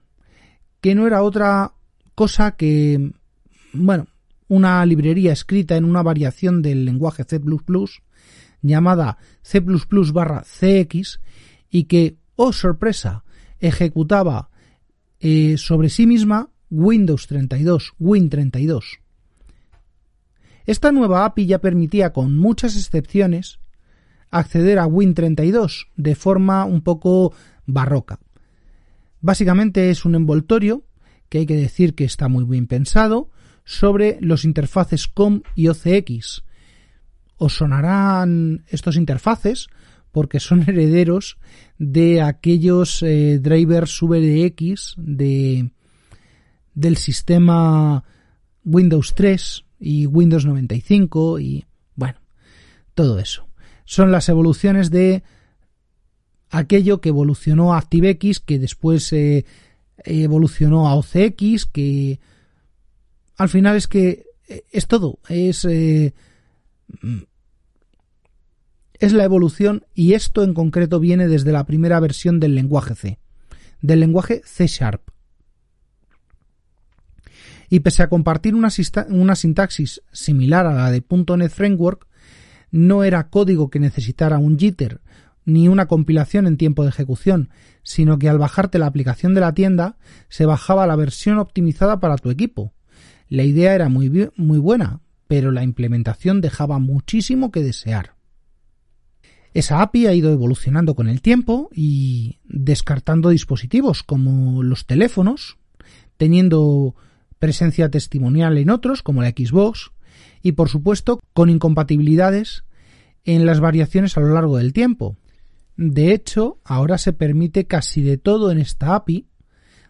que 0.82 0.96
no 0.96 1.08
era 1.08 1.24
otra 1.24 1.74
cosa 2.16 2.56
que, 2.56 3.12
bueno, 3.74 4.08
una 4.48 4.86
librería 4.86 5.34
escrita 5.34 5.76
en 5.76 5.86
una 5.86 6.04
variación 6.04 6.62
del 6.62 6.86
lenguaje 6.86 7.24
C++ 7.26 7.40
llamada 8.62 9.18
C++ 9.42 9.62
barra 10.14 10.44
CX 10.44 11.20
y 11.70 11.84
que, 11.84 12.18
oh 12.36 12.54
sorpresa, 12.54 13.24
ejecutaba 13.60 14.50
eh, 15.20 15.58
sobre 15.58 15.90
sí 15.90 16.08
misma 16.08 16.50
Windows 16.70 17.28
32, 17.28 17.94
Win32. 18.00 19.00
Esta 20.66 20.92
nueva 20.92 21.24
API 21.26 21.46
ya 21.46 21.60
permitía, 21.60 22.12
con 22.12 22.38
muchas 22.38 22.76
excepciones, 22.76 23.60
acceder 24.40 24.80
a 24.80 24.88
Win32 24.88 25.88
de 25.96 26.16
forma 26.16 26.66
un 26.66 26.82
poco 26.82 27.34
barroca. 27.66 28.20
Básicamente 29.22 29.90
es 29.90 30.06
un 30.06 30.16
envoltorio 30.16 30.84
que 31.30 31.40
hay 31.40 31.46
que 31.46 31.56
decir 31.56 31.96
que 31.96 32.06
está 32.06 32.28
muy 32.28 32.46
bien 32.46 32.68
pensado, 32.68 33.30
sobre 33.64 34.18
los 34.22 34.46
interfaces 34.46 35.08
COM 35.08 35.42
y 35.54 35.68
OCX. 35.68 36.44
Os 37.38 37.58
sonarán 37.58 38.64
estos 38.70 38.96
interfaces 38.96 39.68
porque 40.12 40.40
son 40.40 40.62
herederos 40.68 41.38
de 41.78 42.22
aquellos 42.22 43.04
eh, 43.04 43.40
drivers 43.40 44.00
VDX 44.02 44.96
de, 44.98 45.70
del 46.74 46.98
sistema 46.98 48.04
Windows 48.64 49.14
3 49.16 49.66
y 49.80 50.06
Windows 50.06 50.46
95 50.46 51.40
y 51.40 51.66
bueno, 51.96 52.20
todo 52.94 53.20
eso. 53.20 53.47
Son 53.88 54.12
las 54.12 54.28
evoluciones 54.28 54.92
de 54.92 55.24
aquello 56.50 57.00
que 57.00 57.08
evolucionó 57.08 57.74
a 57.74 57.78
ActiveX, 57.78 58.42
que 58.42 58.60
después 58.60 59.14
eh, 59.14 59.46
evolucionó 60.04 60.90
a 60.90 60.96
OCX, 60.96 61.66
que 61.66 62.20
al 63.38 63.48
final 63.48 63.78
es 63.78 63.88
que 63.88 64.26
eh, 64.50 64.66
es 64.74 64.88
todo, 64.88 65.20
es 65.30 65.64
eh, 65.64 66.14
es 69.00 69.14
la 69.14 69.24
evolución 69.24 69.86
y 69.96 70.14
esto 70.14 70.44
en 70.44 70.54
concreto 70.54 71.00
viene 71.00 71.30
desde 71.30 71.54
la 71.54 71.66
primera 71.66 72.02
versión 72.02 72.42
del 72.42 72.56
lenguaje 72.56 72.94
C, 72.94 73.20
del 73.80 74.02
lenguaje 74.02 74.42
C 74.44 74.68
Sharp. 74.68 75.02
Y 77.70 77.80
pese 77.80 78.04
a 78.04 78.10
compartir 78.10 78.54
una, 78.54 78.68
una 79.08 79.36
sintaxis 79.38 80.02
similar 80.12 80.68
a 80.68 80.74
la 80.74 80.92
de 80.92 81.02
.NET 81.38 81.52
Framework, 81.52 82.06
no 82.78 83.04
era 83.04 83.30
código 83.30 83.72
que 83.72 83.80
necesitara 83.80 84.38
un 84.38 84.60
jitter 84.60 85.02
ni 85.46 85.68
una 85.68 85.88
compilación 85.88 86.46
en 86.46 86.58
tiempo 86.58 86.84
de 86.84 86.90
ejecución, 86.90 87.50
sino 87.82 88.20
que 88.20 88.30
al 88.30 88.38
bajarte 88.38 88.78
la 88.78 88.86
aplicación 88.86 89.34
de 89.34 89.42
la 89.42 89.54
tienda 89.54 89.98
se 90.30 90.46
bajaba 90.46 90.86
la 90.86 90.96
versión 90.96 91.40
optimizada 91.40 92.00
para 92.00 92.18
tu 92.18 92.30
equipo. 92.30 92.74
La 93.30 93.44
idea 93.44 93.74
era 93.74 93.90
muy, 93.90 94.30
muy 94.36 94.60
buena, 94.60 95.00
pero 95.28 95.52
la 95.52 95.64
implementación 95.64 96.40
dejaba 96.40 96.78
muchísimo 96.78 97.50
que 97.50 97.64
desear. 97.64 98.14
Esa 99.54 99.82
API 99.82 100.06
ha 100.06 100.14
ido 100.14 100.32
evolucionando 100.32 100.94
con 100.94 101.08
el 101.08 101.22
tiempo 101.22 101.70
y 101.74 102.38
descartando 102.44 103.30
dispositivos 103.30 104.04
como 104.04 104.62
los 104.62 104.86
teléfonos, 104.86 105.58
teniendo 106.18 106.94
presencia 107.40 107.90
testimonial 107.90 108.58
en 108.58 108.70
otros 108.70 109.02
como 109.02 109.24
la 109.24 109.30
Xbox 109.30 109.92
y 110.44 110.52
por 110.52 110.70
supuesto 110.70 111.20
con 111.34 111.50
incompatibilidades 111.50 112.66
en 113.28 113.46
las 113.46 113.60
variaciones 113.60 114.18
a 114.18 114.22
lo 114.22 114.34
largo 114.34 114.58
del 114.58 114.74
tiempo, 114.74 115.18
de 115.76 116.12
hecho, 116.12 116.60
ahora 116.64 116.98
se 116.98 117.14
permite 117.14 117.68
casi 117.68 118.02
de 118.02 118.18
todo 118.18 118.52
en 118.52 118.58
esta 118.58 118.96
API, 118.96 119.28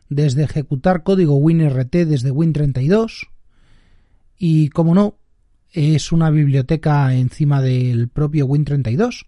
desde 0.09 0.43
ejecutar 0.43 1.03
código 1.03 1.37
WinRT 1.37 1.91
desde 1.91 2.31
Win32 2.33 3.27
y, 4.37 4.69
como 4.69 4.95
no, 4.95 5.17
es 5.71 6.11
una 6.11 6.29
biblioteca 6.29 7.13
encima 7.13 7.61
del 7.61 8.09
propio 8.09 8.47
Win32 8.47 9.27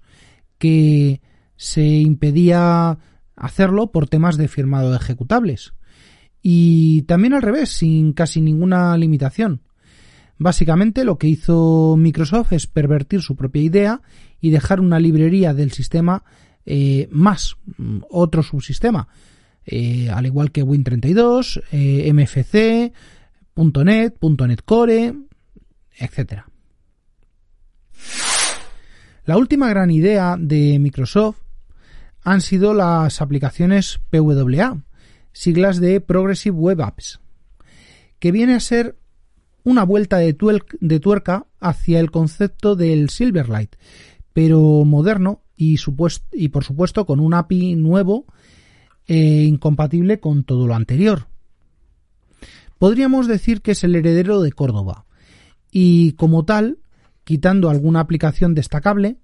que 0.58 1.22
se 1.56 1.84
impedía 1.84 2.98
hacerlo 3.36 3.92
por 3.92 4.10
temas 4.10 4.38
de 4.38 4.48
firmado 4.48 4.96
ejecutables. 4.96 5.74
Y 6.42 7.04
también 7.04 7.34
al 7.34 7.42
revés, 7.42 7.70
sin 7.70 8.14
casi 8.14 8.42
ninguna 8.42 8.98
limitación. 8.98 9.62
Básicamente 10.40 11.04
lo 11.04 11.18
que 11.18 11.28
hizo 11.28 11.96
Microsoft 11.98 12.54
es 12.54 12.66
pervertir 12.66 13.22
su 13.22 13.36
propia 13.36 13.62
idea 13.62 14.02
y 14.40 14.52
dejar 14.52 14.80
una 14.80 14.98
librería 14.98 15.54
del 15.54 15.74
sistema 15.74 16.24
eh, 16.66 17.10
más 17.12 17.58
mm, 17.78 18.00
otro 18.10 18.42
subsistema, 18.42 19.10
eh, 19.66 20.10
al 20.10 20.26
igual 20.26 20.54
que 20.54 20.64
Win32, 20.64 21.62
eh, 21.74 22.14
MFC, 22.14 22.94
.NET, 23.84 24.18
.NET 24.22 24.62
Core, 24.64 25.14
etc. 25.98 26.44
La 29.26 29.38
última 29.38 29.68
gran 29.68 29.92
idea 29.92 30.38
de 30.40 30.80
Microsoft 30.80 31.42
han 32.24 32.40
sido 32.40 32.74
las 32.74 33.22
aplicaciones 33.22 34.00
PWA, 34.10 34.82
siglas 35.34 35.82
de 35.82 36.00
Progressive 36.00 36.56
Web 36.56 36.82
Apps, 36.82 37.20
que 38.20 38.32
viene 38.32 38.56
a 38.56 38.62
ser 38.62 38.99
una 39.70 39.84
vuelta 39.84 40.18
de, 40.18 40.34
tuerca 40.34 41.46
hacia 41.60 42.00
el 42.00 42.10
concepto 42.10 42.76
del 42.76 43.12
Silverlight, 43.12 43.76
pero 44.34 44.84
moderno 44.84 45.44
y, 45.56 45.78
y 46.32 46.50
por 46.50 46.64
supuesto 46.64 47.06
con 47.06 47.20
un 47.20 47.36
API 47.36 47.76
nuevo 47.76 48.26
e 49.06 49.44
incompatible 49.44 50.20
con 50.20 50.44
todo 50.44 50.66
lo 50.66 50.74
anterior. 50.74 51.28
Podríamos 52.80 53.28
decir 53.28 53.62
que 53.62 53.72
es 53.72 53.84
el 53.84 53.96
heredero 53.96 54.42
de 54.42 54.52
Córdoba 54.52 55.06
y 55.72 56.14
como 56.14 56.46
tal, 56.46 56.80
quitando 57.24 57.70
alguna 57.70 58.00
aplicación 58.00 58.56
destacable, 58.56 59.18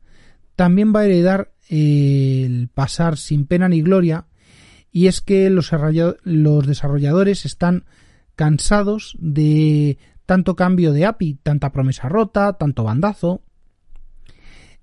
también 0.55 0.93
va 0.95 0.99
a 0.99 1.05
heredar 1.05 1.53
el 1.69 2.69
pasar 2.71 3.17
sin 3.17 3.47
pena 3.47 3.67
ni 3.67 3.81
gloria 3.81 4.27
y 4.91 5.07
es 5.07 5.21
que 5.21 5.49
los 5.49 5.71
desarrolladores 6.67 7.45
están 7.45 7.85
cansados 8.35 9.17
de 9.19 9.97
tanto 10.25 10.55
cambio 10.55 10.91
de 10.91 11.05
API, 11.05 11.35
tanta 11.41 11.71
promesa 11.71 12.09
rota, 12.09 12.53
tanto 12.53 12.83
bandazo, 12.83 13.41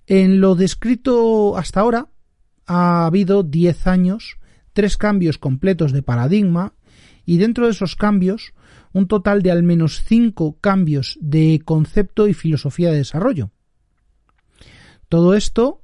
en 0.07 0.41
lo 0.41 0.55
descrito 0.55 1.57
hasta 1.57 1.81
ahora 1.81 2.09
ha 2.67 3.07
habido 3.07 3.43
10 3.43 3.87
años, 3.87 4.39
tres 4.73 4.97
cambios 4.97 5.39
completos 5.39 5.93
de 5.93 6.03
paradigma 6.03 6.75
y 7.25 7.39
dentro 7.39 7.67
de 7.67 7.73
esos 7.73 7.97
cambios 7.97 8.53
un 8.93 9.07
total 9.07 9.43
de 9.43 9.51
al 9.51 9.63
menos 9.63 10.03
5 10.05 10.59
cambios 10.61 11.19
de 11.21 11.61
concepto 11.65 12.29
y 12.29 12.35
filosofía 12.35 12.91
de 12.91 12.99
desarrollo. 12.99 13.51
Todo 15.09 15.35
esto, 15.35 15.83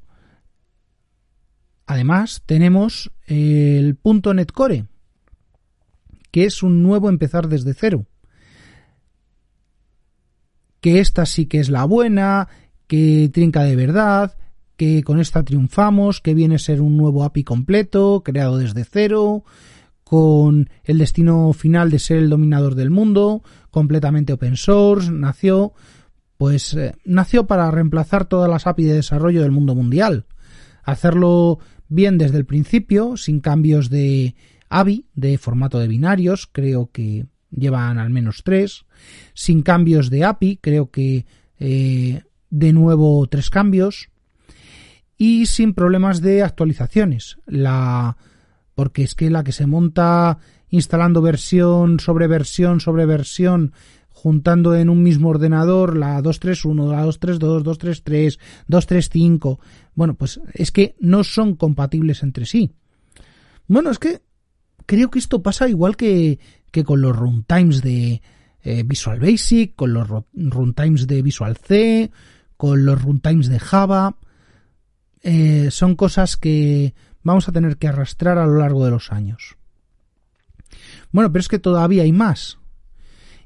además, 1.87 2.43
tenemos 2.47 3.11
el 3.27 3.95
punto 3.97 4.33
.NET 4.33 4.53
Core, 4.53 4.87
que 6.31 6.45
es 6.45 6.63
un 6.63 6.83
nuevo 6.83 7.09
empezar 7.09 7.49
desde 7.49 7.75
cero. 7.75 8.07
Que 10.81 11.01
esta 11.01 11.27
sí 11.27 11.47
que 11.47 11.61
es 11.61 11.71
la 11.71 11.85
buena, 11.85 12.49
que 12.87 13.31
trinca 13.33 13.63
de 13.63 13.77
verdad, 13.77 14.37
que 14.77 15.03
con 15.03 15.19
esta 15.19 15.43
triunfamos, 15.43 16.21
que 16.21 16.35
viene 16.35 16.55
a 16.55 16.61
ser 16.61 16.81
un 16.81 16.97
nuevo 16.97 17.25
API 17.25 17.45
completo, 17.45 18.23
creado 18.25 18.59
desde 18.59 18.85
cero, 18.85 19.45
con 20.05 20.71
el 20.85 20.99
destino 20.99 21.53
final 21.53 21.91
de 21.91 21.99
ser 21.99 22.19
el 22.19 22.31
dominador 22.31 22.75
del 22.77 22.89
mundo, 22.89 23.43
completamente 23.71 24.33
open 24.33 24.57
source, 24.57 25.11
nació, 25.11 25.75
pues 26.39 26.75
eh, 26.75 26.95
nació 27.05 27.47
para 27.47 27.71
reemplazar 27.71 28.25
todas 28.25 28.49
las 28.49 28.67
API 28.67 28.85
de 28.85 28.95
desarrollo 28.95 29.43
del 29.43 29.51
mundo 29.51 29.75
mundial, 29.75 30.27
hacerlo 30.83 31.59
bien 31.89 32.17
desde 32.17 32.39
el 32.39 32.47
principio, 32.47 33.17
sin 33.17 33.41
cambios 33.41 33.91
de 33.91 34.35
AVI, 34.71 35.07
de 35.15 35.39
formato 35.39 35.79
de 35.79 35.89
binarios, 35.89 36.49
creo 36.51 36.91
que 36.91 37.27
llevan 37.51 37.99
al 37.99 38.11
menos 38.11 38.43
tres, 38.45 38.87
sin 39.35 39.63
cambios 39.63 40.11
de 40.11 40.25
API, 40.25 40.59
creo 40.61 40.91
que 40.91 41.27
eh, 41.59 42.23
de 42.51 42.73
nuevo 42.73 43.27
tres 43.27 43.51
cambios 43.51 44.11
y 45.17 45.47
sin 45.47 45.75
problemas 45.75 46.21
de 46.21 46.43
actualizaciones. 46.43 47.39
La 47.47 48.17
porque 48.75 49.03
es 49.03 49.15
que 49.15 49.29
la 49.29 49.43
que 49.43 49.53
se 49.53 49.67
monta 49.67 50.39
instalando 50.71 51.21
versión 51.21 51.99
sobre 51.99 52.29
versión 52.29 52.81
sobre 52.81 53.07
versión 53.07 53.73
juntando 54.19 54.75
en 54.75 54.89
un 54.89 55.03
mismo 55.03 55.29
ordenador 55.29 55.97
la 55.97 56.21
231, 56.21 56.91
la 56.91 57.05
232, 57.05 57.63
233, 57.63 58.39
235, 58.67 59.61
bueno, 59.95 60.15
pues 60.15 60.41
es 60.55 60.73
que 60.73 60.97
no 60.99 61.23
son 61.23 61.55
compatibles 61.55 62.25
entre 62.25 62.45
sí. 62.45 62.73
Bueno, 63.69 63.91
es 63.91 63.99
que 64.01 64.21
creo 64.87 65.11
que 65.11 65.21
esto 65.21 65.41
pasa 65.41 65.69
igual 65.69 65.97
que, 65.97 66.41
que 66.73 66.83
con 66.83 67.01
los 67.01 67.15
runtimes 67.15 67.83
de 67.83 68.21
eh, 68.63 68.83
Visual 68.85 69.21
Basic, 69.21 69.75
con 69.75 69.93
los 69.93 70.09
runtimes 70.35 71.07
de 71.07 71.23
Visual 71.23 71.57
C, 71.57 72.11
con 72.57 72.85
los 72.85 73.01
runtimes 73.03 73.49
de 73.49 73.59
Java. 73.59 74.17
Eh, 75.23 75.69
son 75.71 75.97
cosas 75.97 76.37
que 76.37 76.95
vamos 77.23 77.49
a 77.49 77.53
tener 77.53 77.77
que 77.77 77.89
arrastrar 77.89 78.39
a 78.39 78.47
lo 78.47 78.59
largo 78.59 78.85
de 78.85 78.91
los 78.91 79.13
años. 79.13 79.57
Bueno, 81.13 81.33
pero 81.33 81.41
es 81.41 81.49
que 81.49 81.59
todavía 81.59 82.03
hay 82.03 82.13
más. 82.13 82.59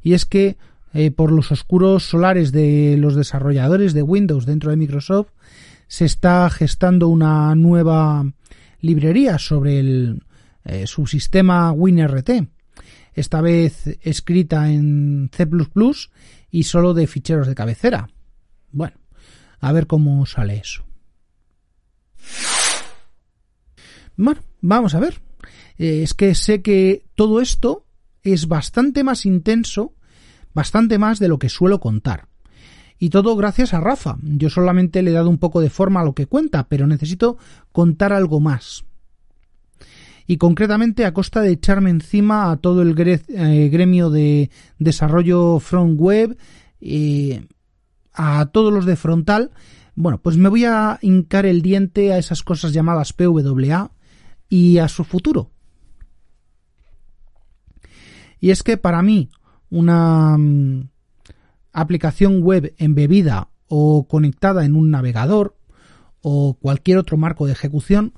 Y 0.03 0.15
es 0.15 0.27
que 0.27 0.57
eh, 0.95 1.11
por 1.11 1.33
los 1.33 1.53
oscuros 1.53 2.05
solares 2.05 2.53
de 2.53 2.97
los 2.99 3.15
desarrolladores 3.15 3.95
de 3.95 4.03
Windows 4.03 4.45
dentro 4.45 4.71
de 4.71 4.77
Microsoft 4.77 5.31
se 5.87 6.05
está 6.05 6.49
gestando 6.51 7.09
una 7.09 7.55
nueva 7.55 8.25
librería 8.81 9.39
sobre 9.39 9.79
el 9.79 10.23
eh, 10.65 10.87
subsistema 10.87 11.73
WinRT. 11.73 12.31
Esta 13.15 13.41
vez 13.41 13.99
escrita 14.03 14.71
en 14.71 15.31
C++ 15.33 15.49
y 16.51 16.63
solo 16.65 16.95
de 16.95 17.07
ficheros 17.07 17.47
de 17.47 17.55
cabecera. 17.55 18.09
Bueno, 18.71 18.97
a 19.61 19.73
ver 19.73 19.87
cómo 19.87 20.25
sale 20.27 20.57
eso. 20.57 20.85
Bueno, 24.17 24.41
vamos 24.61 24.95
a 24.95 25.01
ver. 25.01 25.21
Eh, 25.79 26.03
es 26.03 26.15
que 26.15 26.35
sé 26.35 26.63
que 26.63 27.07
todo 27.15 27.41
esto 27.41 27.87
es 28.23 28.49
bastante 28.49 29.05
más 29.05 29.27
intenso, 29.27 29.95
bastante 30.55 30.99
más 30.99 31.19
de 31.19 31.29
lo 31.29 31.39
que 31.39 31.49
suelo 31.49 31.81
contar. 31.81 32.29
Y 32.99 33.11
todo 33.11 33.35
gracias 33.35 33.75
a 33.75 33.81
Rafa. 33.81 34.17
Yo 34.23 34.49
solamente 34.49 35.03
le 35.03 35.11
he 35.11 35.15
dado 35.15 35.29
un 35.29 35.39
poco 35.39 35.61
de 35.61 35.71
forma 35.71 36.01
a 36.01 36.05
lo 36.05 36.15
que 36.15 36.27
cuenta, 36.27 36.69
pero 36.69 36.87
necesito 36.87 37.37
contar 37.73 38.13
algo 38.13 38.39
más. 38.39 38.85
Y 40.27 40.37
concretamente 40.37 41.05
a 41.05 41.13
costa 41.13 41.41
de 41.41 41.53
echarme 41.53 41.91
encima 41.91 42.51
a 42.51 42.57
todo 42.57 42.83
el 42.83 42.95
eh, 42.99 43.69
gremio 43.71 44.11
de 44.11 44.51
desarrollo 44.79 45.59
front 45.59 45.99
web, 45.99 46.37
eh, 46.81 47.47
a 48.13 48.47
todos 48.47 48.73
los 48.73 48.87
de 48.87 48.97
frontal, 48.97 49.51
bueno, 49.95 50.19
pues 50.23 50.37
me 50.37 50.49
voy 50.49 50.65
a 50.65 50.99
hincar 51.03 51.47
el 51.47 51.63
diente 51.63 52.13
a 52.13 52.19
esas 52.19 52.43
cosas 52.43 52.73
llamadas 52.73 53.13
PWA 53.13 53.91
y 54.49 54.79
a 54.79 54.89
su 54.89 55.05
futuro. 55.05 55.51
Y 58.41 58.51
es 58.51 58.63
que 58.63 58.77
para 58.77 59.03
mí 59.03 59.31
una 59.71 60.37
mm, 60.37 60.89
aplicación 61.73 62.43
web 62.43 62.75
embebida 62.79 63.49
o 63.69 64.07
conectada 64.09 64.65
en 64.65 64.77
un 64.77 64.91
navegador 64.91 65.57
o 66.21 66.55
cualquier 66.61 66.99
otro 66.99 67.17
marco 67.17 67.47
de 67.47 67.53
ejecución 67.53 68.15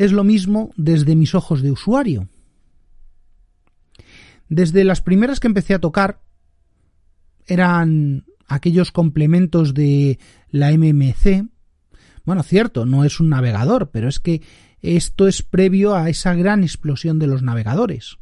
es 0.00 0.12
lo 0.12 0.24
mismo 0.24 0.72
desde 0.76 1.14
mis 1.14 1.34
ojos 1.34 1.60
de 1.60 1.70
usuario. 1.70 2.26
Desde 4.48 4.82
las 4.82 5.02
primeras 5.02 5.40
que 5.40 5.46
empecé 5.46 5.74
a 5.74 5.78
tocar 5.78 6.22
eran 7.46 8.24
aquellos 8.46 8.92
complementos 8.92 9.74
de 9.74 10.18
la 10.48 10.72
MMC. 10.72 11.44
Bueno, 12.24 12.42
cierto, 12.42 12.86
no 12.86 13.04
es 13.04 13.20
un 13.20 13.28
navegador, 13.28 13.90
pero 13.90 14.08
es 14.08 14.20
que 14.20 14.40
esto 14.80 15.28
es 15.28 15.42
previo 15.42 15.94
a 15.94 16.08
esa 16.08 16.32
gran 16.32 16.62
explosión 16.62 17.18
de 17.18 17.26
los 17.26 17.42
navegadores. 17.42 18.16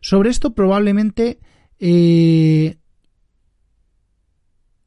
Sobre 0.00 0.30
esto 0.30 0.54
probablemente 0.54 1.40
eh, 1.80 2.78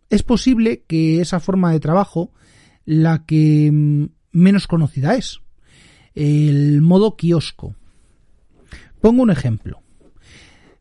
es 0.10 0.24
posible 0.24 0.86
que 0.88 1.20
esa 1.20 1.42
forma 1.42 1.74
de 1.74 1.82
trabajo 1.82 2.32
la 2.86 3.26
que 3.26 3.70
mm, 3.70 4.06
menos 4.34 4.68
conocida 4.68 5.16
es, 5.16 5.40
el 6.14 6.82
modo 6.82 7.16
kiosco. 7.16 7.76
Pongo 9.00 9.24
un 9.24 9.32
ejemplo. 9.32 9.82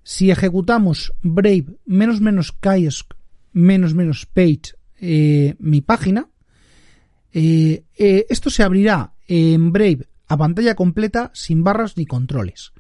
Si 0.02 0.30
ejecutamos 0.30 1.12
Brave 1.22 1.66
menos 1.86 2.20
menos 2.20 2.52
kiosk 2.52 3.14
menos 3.52 3.94
menos 3.94 4.26
page 4.26 4.74
eh, 5.00 5.54
mi 5.58 5.80
página, 5.80 6.28
eh, 7.32 7.84
esto 7.96 8.50
se 8.50 8.62
abrirá 8.62 9.14
en 9.28 9.72
Brave 9.72 10.08
a 10.28 10.36
pantalla 10.36 10.74
completa 10.74 11.30
sin 11.34 11.62
barras 11.62 11.96
ni 11.96 12.06
controles. 12.06 12.72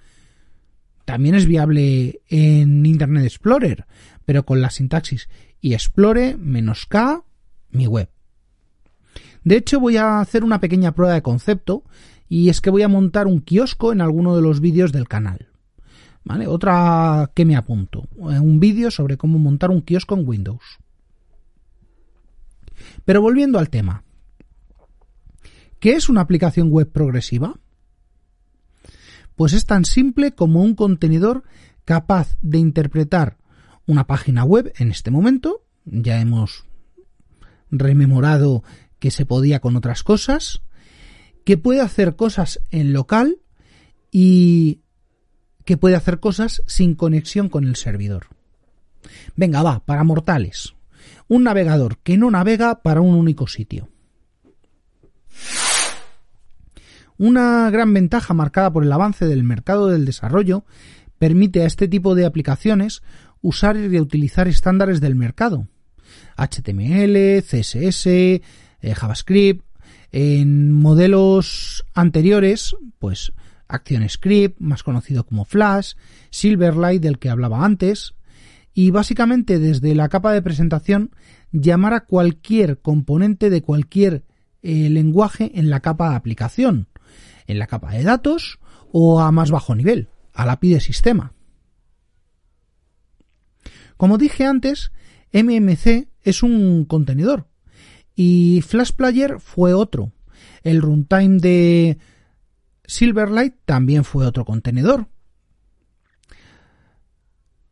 También 1.04 1.34
es 1.34 1.46
viable 1.46 2.20
en 2.28 2.86
Internet 2.86 3.24
Explorer, 3.24 3.86
pero 4.24 4.44
con 4.44 4.60
la 4.60 4.70
sintaxis 4.70 5.28
y 5.60 5.74
explore 5.74 6.36
menos 6.36 6.86
K 6.86 7.24
mi 7.70 7.86
web. 7.86 8.08
De 9.44 9.56
hecho, 9.56 9.80
voy 9.80 9.96
a 9.96 10.20
hacer 10.20 10.44
una 10.44 10.60
pequeña 10.60 10.92
prueba 10.92 11.14
de 11.14 11.22
concepto 11.22 11.84
y 12.28 12.48
es 12.48 12.60
que 12.60 12.70
voy 12.70 12.82
a 12.82 12.88
montar 12.88 13.26
un 13.26 13.40
kiosco 13.40 13.92
en 13.92 14.00
alguno 14.00 14.36
de 14.36 14.42
los 14.42 14.60
vídeos 14.60 14.92
del 14.92 15.08
canal. 15.08 15.48
¿Vale? 16.24 16.46
Otra 16.46 17.32
que 17.34 17.44
me 17.44 17.56
apunto, 17.56 18.08
un 18.16 18.60
vídeo 18.60 18.90
sobre 18.92 19.16
cómo 19.16 19.38
montar 19.38 19.70
un 19.70 19.82
kiosco 19.82 20.14
en 20.14 20.26
Windows. 20.26 20.78
Pero 23.04 23.20
volviendo 23.20 23.58
al 23.58 23.70
tema. 23.70 24.04
¿Qué 25.80 25.94
es 25.94 26.08
una 26.08 26.20
aplicación 26.20 26.70
web 26.70 26.90
progresiva? 26.90 27.58
Pues 29.34 29.52
es 29.52 29.66
tan 29.66 29.84
simple 29.84 30.32
como 30.32 30.62
un 30.62 30.76
contenedor 30.76 31.42
capaz 31.84 32.36
de 32.40 32.58
interpretar 32.58 33.38
una 33.86 34.06
página 34.06 34.44
web 34.44 34.72
en 34.76 34.90
este 34.90 35.10
momento. 35.10 35.64
Ya 35.84 36.20
hemos 36.20 36.66
rememorado 37.70 38.62
que 39.02 39.10
se 39.10 39.26
podía 39.26 39.58
con 39.58 39.74
otras 39.74 40.04
cosas, 40.04 40.62
que 41.44 41.58
puede 41.58 41.80
hacer 41.80 42.14
cosas 42.14 42.60
en 42.70 42.92
local 42.92 43.40
y 44.12 44.82
que 45.64 45.76
puede 45.76 45.96
hacer 45.96 46.20
cosas 46.20 46.62
sin 46.68 46.94
conexión 46.94 47.48
con 47.48 47.64
el 47.64 47.74
servidor. 47.74 48.28
Venga, 49.34 49.60
va, 49.64 49.84
para 49.84 50.04
mortales. 50.04 50.74
Un 51.26 51.42
navegador 51.42 51.98
que 51.98 52.16
no 52.16 52.30
navega 52.30 52.80
para 52.82 53.00
un 53.00 53.16
único 53.16 53.48
sitio. 53.48 53.88
Una 57.18 57.68
gran 57.70 57.92
ventaja 57.92 58.34
marcada 58.34 58.72
por 58.72 58.84
el 58.84 58.92
avance 58.92 59.26
del 59.26 59.42
mercado 59.42 59.88
del 59.88 60.04
desarrollo 60.04 60.64
permite 61.18 61.62
a 61.62 61.66
este 61.66 61.88
tipo 61.88 62.14
de 62.14 62.24
aplicaciones 62.24 63.02
usar 63.40 63.76
y 63.76 63.88
reutilizar 63.88 64.46
estándares 64.46 65.00
del 65.00 65.16
mercado. 65.16 65.66
HTML, 66.36 67.42
CSS, 67.42 68.06
eh, 68.82 68.94
JavaScript. 68.94 69.64
En 70.10 70.72
modelos 70.72 71.86
anteriores, 71.94 72.76
pues 72.98 73.32
ActionScript, 73.68 74.60
más 74.60 74.82
conocido 74.82 75.24
como 75.24 75.46
Flash, 75.46 75.94
Silverlight, 76.30 77.02
del 77.02 77.18
que 77.18 77.30
hablaba 77.30 77.64
antes, 77.64 78.14
y 78.74 78.90
básicamente 78.90 79.58
desde 79.58 79.94
la 79.94 80.08
capa 80.08 80.32
de 80.32 80.42
presentación 80.42 81.10
llamar 81.50 81.94
a 81.94 82.04
cualquier 82.04 82.80
componente 82.80 83.48
de 83.48 83.62
cualquier 83.62 84.24
eh, 84.62 84.90
lenguaje 84.90 85.52
en 85.54 85.70
la 85.70 85.80
capa 85.80 86.10
de 86.10 86.16
aplicación, 86.16 86.88
en 87.46 87.58
la 87.58 87.66
capa 87.66 87.92
de 87.92 88.02
datos 88.02 88.60
o 88.92 89.20
a 89.20 89.32
más 89.32 89.50
bajo 89.50 89.74
nivel, 89.74 90.08
a 90.34 90.46
la 90.46 90.52
API 90.52 90.74
de 90.74 90.80
sistema. 90.80 91.32
Como 93.96 94.18
dije 94.18 94.44
antes, 94.44 94.92
MMC 95.32 96.08
es 96.22 96.42
un 96.42 96.84
contenedor 96.84 97.46
y 98.14 98.62
Flash 98.66 98.92
Player 98.92 99.40
fue 99.40 99.74
otro. 99.74 100.12
El 100.62 100.80
runtime 100.80 101.38
de 101.38 101.98
Silverlight 102.84 103.54
también 103.64 104.04
fue 104.04 104.26
otro 104.26 104.44
contenedor. 104.44 105.08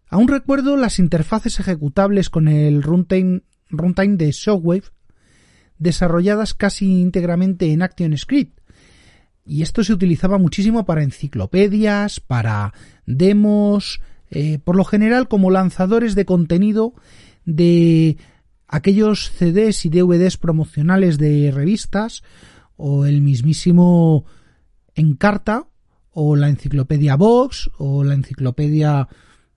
Aún 0.08 0.28
recuerdo 0.28 0.76
las 0.76 0.98
interfaces 0.98 1.60
ejecutables 1.60 2.30
con 2.30 2.48
el 2.48 2.82
runtime, 2.82 3.42
runtime 3.68 4.16
de 4.16 4.32
Shockwave 4.32 4.84
desarrolladas 5.78 6.54
casi 6.54 7.00
íntegramente 7.00 7.72
en 7.72 7.82
ActionScript. 7.82 8.60
Y 9.44 9.62
esto 9.62 9.82
se 9.82 9.92
utilizaba 9.92 10.38
muchísimo 10.38 10.84
para 10.84 11.02
enciclopedias, 11.02 12.20
para 12.20 12.74
demos, 13.06 14.00
eh, 14.30 14.58
por 14.62 14.76
lo 14.76 14.84
general 14.84 15.26
como 15.26 15.50
lanzadores 15.50 16.14
de 16.14 16.24
contenido 16.24 16.94
de 17.44 18.18
aquellos 18.70 19.30
CDs 19.30 19.84
y 19.84 19.90
DVDs 19.90 20.36
promocionales 20.36 21.18
de 21.18 21.50
revistas 21.50 22.22
o 22.76 23.04
el 23.04 23.20
mismísimo 23.20 24.24
Encarta 24.94 25.66
o 26.12 26.36
la 26.36 26.48
enciclopedia 26.48 27.16
Vox 27.16 27.70
o 27.78 28.04
la 28.04 28.14
enciclopedia 28.14 29.08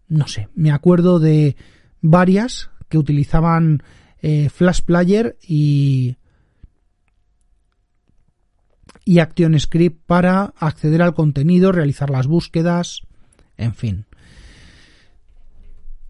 no 0.08 0.28
sé, 0.28 0.50
me 0.56 0.72
acuerdo 0.72 1.20
de 1.20 1.56
varias 2.02 2.70
que 2.90 2.98
utilizaban 2.98 3.82
eh, 4.22 4.50
Flash 4.50 4.82
Player 4.82 5.38
y 5.42 6.18
y 9.06 9.20
ActionScript 9.20 10.06
para 10.06 10.54
acceder 10.58 11.02
al 11.02 11.14
contenido, 11.14 11.74
realizar 11.74 12.10
las 12.10 12.26
búsquedas, 12.26 13.02
en 13.58 13.76
fin. 13.76 14.06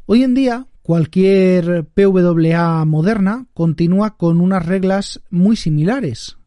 Hoy 0.06 0.24
en 0.24 0.36
día, 0.36 0.68
cualquier 0.84 1.86
PWA 1.86 2.86
moderna 2.86 3.48
continúa 3.54 4.17
con 4.17 4.39
unas 4.41 4.65
reglas 4.65 5.22
muy 5.30 5.56
similares, 5.56 6.38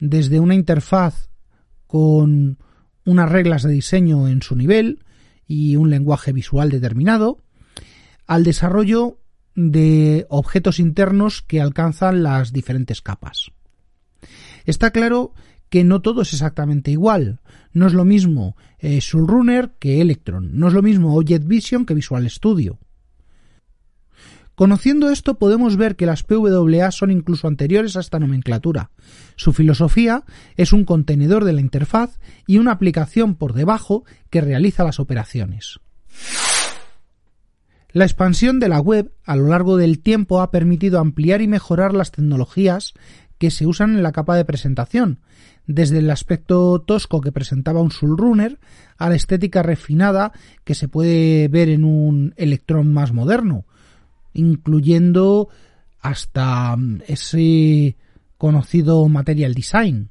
desde 0.00 0.40
una 0.40 0.54
interfaz 0.54 1.28
con 1.86 2.58
unas 3.04 3.30
reglas 3.30 3.62
de 3.62 3.72
diseño 3.72 4.26
en 4.26 4.42
su 4.42 4.56
nivel 4.56 5.04
y 5.46 5.76
un 5.76 5.90
lenguaje 5.90 6.32
visual 6.32 6.70
determinado, 6.70 7.38
al 8.26 8.42
desarrollo 8.42 9.18
de 9.54 10.26
objetos 10.30 10.80
internos 10.80 11.42
que 11.42 11.60
alcanzan 11.60 12.22
las 12.22 12.52
diferentes 12.52 13.02
capas. 13.02 13.50
Está 14.64 14.90
claro 14.90 15.34
que 15.68 15.84
no 15.84 16.00
todo 16.00 16.22
es 16.22 16.32
exactamente 16.32 16.90
igual. 16.90 17.40
No 17.72 17.86
es 17.86 17.92
lo 17.92 18.06
mismo 18.06 18.56
eh, 18.78 19.00
Runner 19.12 19.74
que 19.78 20.00
Electron, 20.00 20.58
no 20.58 20.68
es 20.68 20.72
lo 20.74 20.82
mismo 20.82 21.16
Object 21.16 21.46
Vision 21.46 21.84
que 21.84 21.94
Visual 21.94 22.28
Studio. 22.30 22.78
Conociendo 24.54 25.10
esto 25.10 25.38
podemos 25.38 25.76
ver 25.76 25.96
que 25.96 26.06
las 26.06 26.22
PWA 26.22 26.90
son 26.92 27.10
incluso 27.10 27.48
anteriores 27.48 27.96
a 27.96 28.00
esta 28.00 28.20
nomenclatura. 28.20 28.90
Su 29.34 29.52
filosofía 29.52 30.22
es 30.56 30.72
un 30.72 30.84
contenedor 30.84 31.44
de 31.44 31.52
la 31.52 31.60
interfaz 31.60 32.20
y 32.46 32.58
una 32.58 32.72
aplicación 32.72 33.34
por 33.34 33.52
debajo 33.52 34.04
que 34.30 34.40
realiza 34.40 34.84
las 34.84 35.00
operaciones. 35.00 35.80
La 37.90 38.04
expansión 38.04 38.60
de 38.60 38.68
la 38.68 38.80
web 38.80 39.12
a 39.24 39.36
lo 39.36 39.48
largo 39.48 39.76
del 39.76 40.00
tiempo 40.00 40.40
ha 40.40 40.50
permitido 40.50 40.98
ampliar 40.98 41.42
y 41.42 41.48
mejorar 41.48 41.94
las 41.94 42.12
tecnologías 42.12 42.94
que 43.38 43.50
se 43.50 43.66
usan 43.66 43.94
en 43.94 44.02
la 44.02 44.12
capa 44.12 44.36
de 44.36 44.44
presentación, 44.44 45.20
desde 45.66 45.98
el 45.98 46.10
aspecto 46.10 46.80
tosco 46.80 47.20
que 47.20 47.32
presentaba 47.32 47.80
un 47.80 47.90
Runner 47.90 48.58
a 48.98 49.08
la 49.08 49.14
estética 49.14 49.62
refinada 49.62 50.32
que 50.64 50.74
se 50.74 50.88
puede 50.88 51.48
ver 51.48 51.68
en 51.68 51.84
un 51.84 52.34
Electron 52.36 52.92
más 52.92 53.12
moderno, 53.12 53.64
incluyendo 54.34 55.48
hasta 56.00 56.76
mm, 56.76 57.00
ese 57.06 57.96
conocido 58.36 59.08
Material 59.08 59.54
Design. 59.54 60.10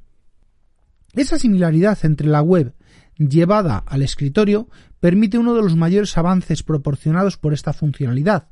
Esa 1.12 1.38
similaridad 1.38 1.98
entre 2.02 2.26
la 2.26 2.42
web 2.42 2.74
llevada 3.16 3.78
al 3.78 4.02
escritorio 4.02 4.68
permite 4.98 5.38
uno 5.38 5.54
de 5.54 5.62
los 5.62 5.76
mayores 5.76 6.18
avances 6.18 6.64
proporcionados 6.64 7.36
por 7.36 7.52
esta 7.52 7.72
funcionalidad, 7.72 8.48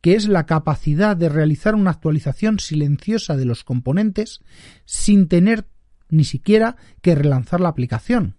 que 0.00 0.14
es 0.14 0.28
la 0.28 0.46
capacidad 0.46 1.16
de 1.16 1.28
realizar 1.28 1.74
una 1.74 1.90
actualización 1.90 2.60
silenciosa 2.60 3.36
de 3.36 3.44
los 3.44 3.64
componentes 3.64 4.40
sin 4.84 5.26
tener 5.26 5.66
ni 6.08 6.24
siquiera 6.24 6.76
que 7.02 7.14
relanzar 7.14 7.60
la 7.60 7.70
aplicación. 7.70 8.36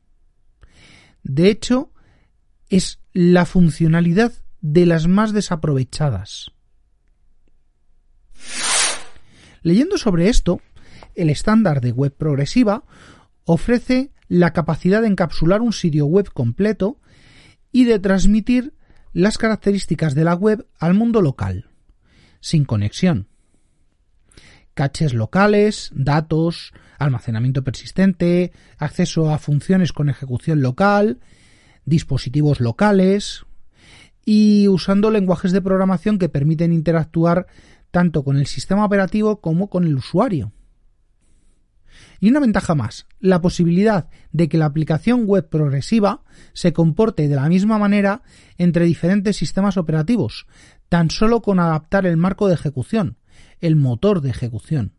De 1.24 1.50
hecho, 1.50 1.92
es 2.70 3.02
la 3.12 3.46
funcionalidad 3.46 4.32
de 4.62 4.86
las 4.86 5.08
más 5.08 5.34
desaprovechadas. 5.34 6.52
Leyendo 9.62 9.98
sobre 9.98 10.30
esto, 10.30 10.62
el 11.16 11.30
estándar 11.30 11.82
de 11.82 11.92
web 11.92 12.16
progresiva 12.16 12.84
ofrece 13.46 14.12
la 14.28 14.54
capacidad 14.54 15.02
de 15.02 15.08
encapsular 15.08 15.62
un 15.62 15.74
sitio 15.74 16.06
web 16.06 16.32
completo 16.32 17.00
y 17.72 17.86
de 17.86 18.00
transmitir 18.00 18.74
las 19.12 19.38
características 19.38 20.16
de 20.16 20.24
la 20.24 20.36
web 20.36 20.68
al 20.80 20.94
mundo 20.94 21.22
local, 21.22 21.70
sin 22.40 22.64
conexión. 22.64 23.28
Caches 24.76 25.14
locales, 25.14 25.92
datos, 25.94 26.74
almacenamiento 27.00 27.64
persistente, 27.64 28.54
acceso 28.78 29.32
a 29.32 29.40
funciones 29.40 29.92
con 29.92 30.10
ejecución 30.10 30.62
local, 30.62 31.20
dispositivos 31.86 32.60
locales 32.62 33.46
y 34.26 34.68
usando 34.68 35.10
lenguajes 35.10 35.52
de 35.52 35.62
programación 35.62 36.20
que 36.20 36.30
permiten 36.30 36.72
interactuar 36.72 37.48
tanto 37.92 38.24
con 38.24 38.38
el 38.38 38.48
sistema 38.48 38.86
operativo 38.86 39.42
como 39.42 39.70
con 39.70 39.86
el 39.86 39.96
usuario. 39.96 40.52
Y 42.20 42.30
una 42.30 42.40
ventaja 42.40 42.76
más, 42.76 43.08
la 43.20 43.42
posibilidad 43.42 44.10
de 44.32 44.50
que 44.50 44.58
la 44.58 44.66
aplicación 44.66 45.26
web 45.26 45.48
progresiva 45.50 46.24
se 46.54 46.74
comporte 46.74 47.28
de 47.28 47.36
la 47.36 47.48
misma 47.50 47.78
manera 47.78 48.24
entre 48.58 48.86
diferentes 48.86 49.38
sistemas 49.38 49.78
operativos, 49.78 50.46
tan 50.90 51.10
solo 51.10 51.42
con 51.42 51.60
adaptar 51.60 52.06
el 52.06 52.18
marco 52.18 52.48
de 52.48 52.56
ejecución, 52.56 53.18
el 53.62 53.76
motor 53.76 54.22
de 54.22 54.30
ejecución, 54.30 54.94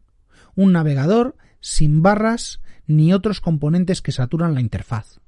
un 0.55 0.73
navegador 0.73 1.37
sin 1.61 2.03
barras 2.03 2.61
ni 2.87 3.13
otros 3.13 3.41
componentes 3.41 4.03
que 4.03 4.13
saturan 4.13 4.55
la 4.55 4.61
interfaz. 4.61 5.21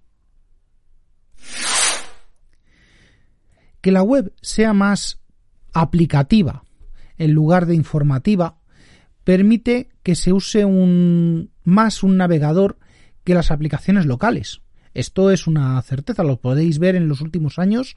Que 3.80 3.92
la 3.92 4.02
web 4.02 4.32
sea 4.40 4.72
más 4.72 5.20
aplicativa 5.72 6.64
en 7.22 7.32
lugar 7.32 7.66
de 7.66 7.74
informativa 7.74 8.56
permite 9.24 9.88
que 10.02 10.14
se 10.14 10.32
use 10.32 10.64
un, 10.64 11.50
más 11.64 12.02
un 12.02 12.16
navegador 12.16 12.78
que 13.24 13.34
las 13.34 13.50
aplicaciones 13.50 14.06
locales. 14.06 14.62
Esto 14.94 15.30
es 15.30 15.46
una 15.46 15.80
certeza, 15.82 16.24
lo 16.24 16.40
podéis 16.40 16.78
ver 16.78 16.96
en 16.96 17.08
los 17.08 17.20
últimos 17.20 17.58
años, 17.58 17.94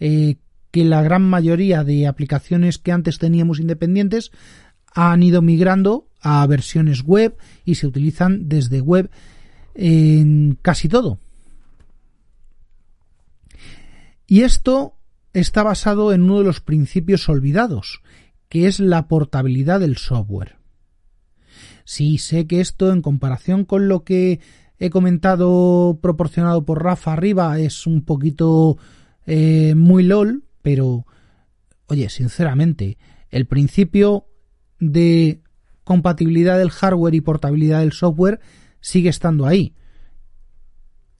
eh, 0.00 0.36
que 0.70 0.84
la 0.84 1.02
gran 1.02 1.22
mayoría 1.22 1.84
de 1.84 2.06
aplicaciones 2.06 2.78
que 2.78 2.92
antes 2.92 3.18
teníamos 3.18 3.60
independientes 3.60 4.32
han 4.94 5.22
ido 5.22 5.42
migrando 5.42 6.08
a 6.20 6.46
versiones 6.46 7.02
web 7.02 7.36
y 7.64 7.74
se 7.74 7.86
utilizan 7.86 8.48
desde 8.48 8.80
web 8.80 9.10
en 9.74 10.58
casi 10.62 10.88
todo. 10.88 11.18
Y 14.26 14.42
esto 14.42 14.94
está 15.34 15.62
basado 15.62 16.12
en 16.12 16.22
uno 16.22 16.38
de 16.38 16.44
los 16.44 16.60
principios 16.60 17.28
olvidados, 17.28 18.02
que 18.52 18.66
es 18.66 18.80
la 18.80 19.08
portabilidad 19.08 19.80
del 19.80 19.96
software. 19.96 20.56
Sí, 21.86 22.18
sé 22.18 22.46
que 22.46 22.60
esto, 22.60 22.92
en 22.92 23.00
comparación 23.00 23.64
con 23.64 23.88
lo 23.88 24.04
que 24.04 24.40
he 24.78 24.90
comentado 24.90 25.98
proporcionado 26.02 26.62
por 26.66 26.84
Rafa 26.84 27.14
arriba, 27.14 27.58
es 27.58 27.86
un 27.86 28.04
poquito 28.04 28.76
eh, 29.24 29.74
muy 29.74 30.02
LOL, 30.02 30.44
pero, 30.60 31.06
oye, 31.86 32.10
sinceramente, 32.10 32.98
el 33.30 33.46
principio 33.46 34.26
de 34.78 35.40
compatibilidad 35.82 36.58
del 36.58 36.72
hardware 36.72 37.14
y 37.14 37.22
portabilidad 37.22 37.80
del 37.80 37.92
software 37.92 38.38
sigue 38.82 39.08
estando 39.08 39.46
ahí. 39.46 39.74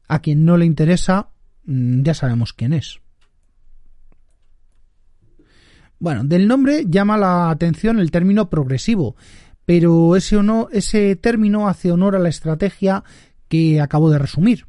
A 0.06 0.20
quien 0.20 0.44
no 0.44 0.58
le 0.58 0.66
interesa, 0.66 1.30
mm, 1.64 2.02
ya 2.02 2.12
sabemos 2.12 2.52
quién 2.52 2.74
es. 2.74 3.01
Bueno, 6.02 6.24
del 6.24 6.48
nombre 6.48 6.86
llama 6.88 7.16
la 7.16 7.48
atención 7.48 8.00
el 8.00 8.10
término 8.10 8.50
progresivo, 8.50 9.14
pero 9.64 10.16
ese, 10.16 10.36
ese 10.72 11.14
término 11.14 11.68
hace 11.68 11.92
honor 11.92 12.16
a 12.16 12.18
la 12.18 12.28
estrategia 12.28 13.04
que 13.46 13.80
acabo 13.80 14.10
de 14.10 14.18
resumir. 14.18 14.66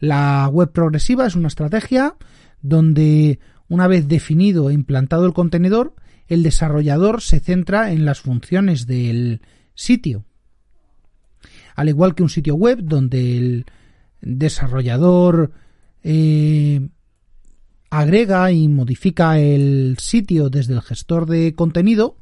La 0.00 0.48
web 0.48 0.72
progresiva 0.72 1.24
es 1.24 1.36
una 1.36 1.46
estrategia 1.46 2.16
donde, 2.62 3.38
una 3.68 3.86
vez 3.86 4.08
definido 4.08 4.70
e 4.70 4.74
implantado 4.74 5.24
el 5.24 5.34
contenedor, 5.34 5.94
el 6.26 6.42
desarrollador 6.42 7.22
se 7.22 7.38
centra 7.38 7.92
en 7.92 8.04
las 8.04 8.18
funciones 8.18 8.88
del 8.88 9.42
sitio. 9.74 10.24
Al 11.76 11.90
igual 11.90 12.16
que 12.16 12.24
un 12.24 12.28
sitio 12.28 12.56
web 12.56 12.80
donde 12.82 13.38
el 13.38 13.66
desarrollador 14.20 15.52
eh, 16.02 16.88
agrega 17.90 18.50
y 18.52 18.68
modifica 18.68 19.38
el 19.38 19.96
sitio 19.98 20.48
desde 20.48 20.74
el 20.74 20.82
gestor 20.82 21.26
de 21.26 21.54
contenido, 21.54 22.16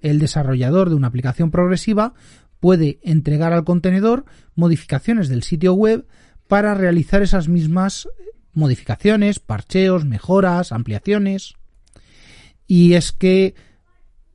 el 0.00 0.20
desarrollador 0.20 0.88
de 0.88 0.94
una 0.94 1.08
aplicación 1.08 1.50
progresiva 1.50 2.14
puede 2.60 2.98
entregar 3.02 3.52
al 3.52 3.64
contenedor 3.64 4.24
modificaciones 4.54 5.28
del 5.28 5.42
sitio 5.42 5.74
web 5.74 6.06
para 6.46 6.74
realizar 6.74 7.22
esas 7.22 7.48
mismas 7.48 8.08
modificaciones, 8.52 9.38
parcheos, 9.40 10.04
mejoras, 10.04 10.72
ampliaciones. 10.72 11.54
Y 12.66 12.94
es 12.94 13.12
que, 13.12 13.54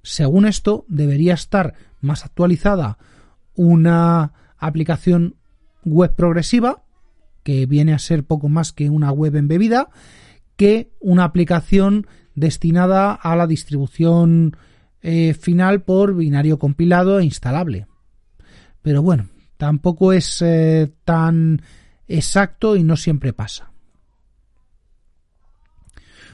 según 0.04 0.46
esto, 0.46 0.86
debería 0.88 1.34
estar 1.34 1.76
más 2.02 2.26
actualizada 2.26 2.98
una 3.56 4.34
aplicación 4.58 5.36
web 5.86 6.14
progresiva, 6.16 6.84
que 7.44 7.66
viene 7.66 7.94
a 7.94 8.00
ser 8.00 8.24
poco 8.24 8.50
más 8.50 8.72
que 8.72 8.90
una 8.90 9.12
web 9.12 9.36
embebida, 9.36 9.90
que 10.56 10.92
una 11.00 11.24
aplicación 11.24 12.08
destinada 12.36 13.14
a 13.14 13.36
la 13.36 13.48
distribución 13.48 14.58
eh, 15.02 15.34
final 15.34 15.82
por 15.82 16.16
binario 16.16 16.58
compilado 16.58 17.20
e 17.20 17.26
instalable. 17.26 17.88
Pero 18.82 19.02
bueno, 19.02 19.30
tampoco 19.58 20.14
es 20.14 20.42
eh, 20.42 20.92
tan 21.04 21.62
exacto 22.08 22.76
y 22.76 22.84
no 22.84 22.96
siempre 22.98 23.34
pasa. 23.34 23.72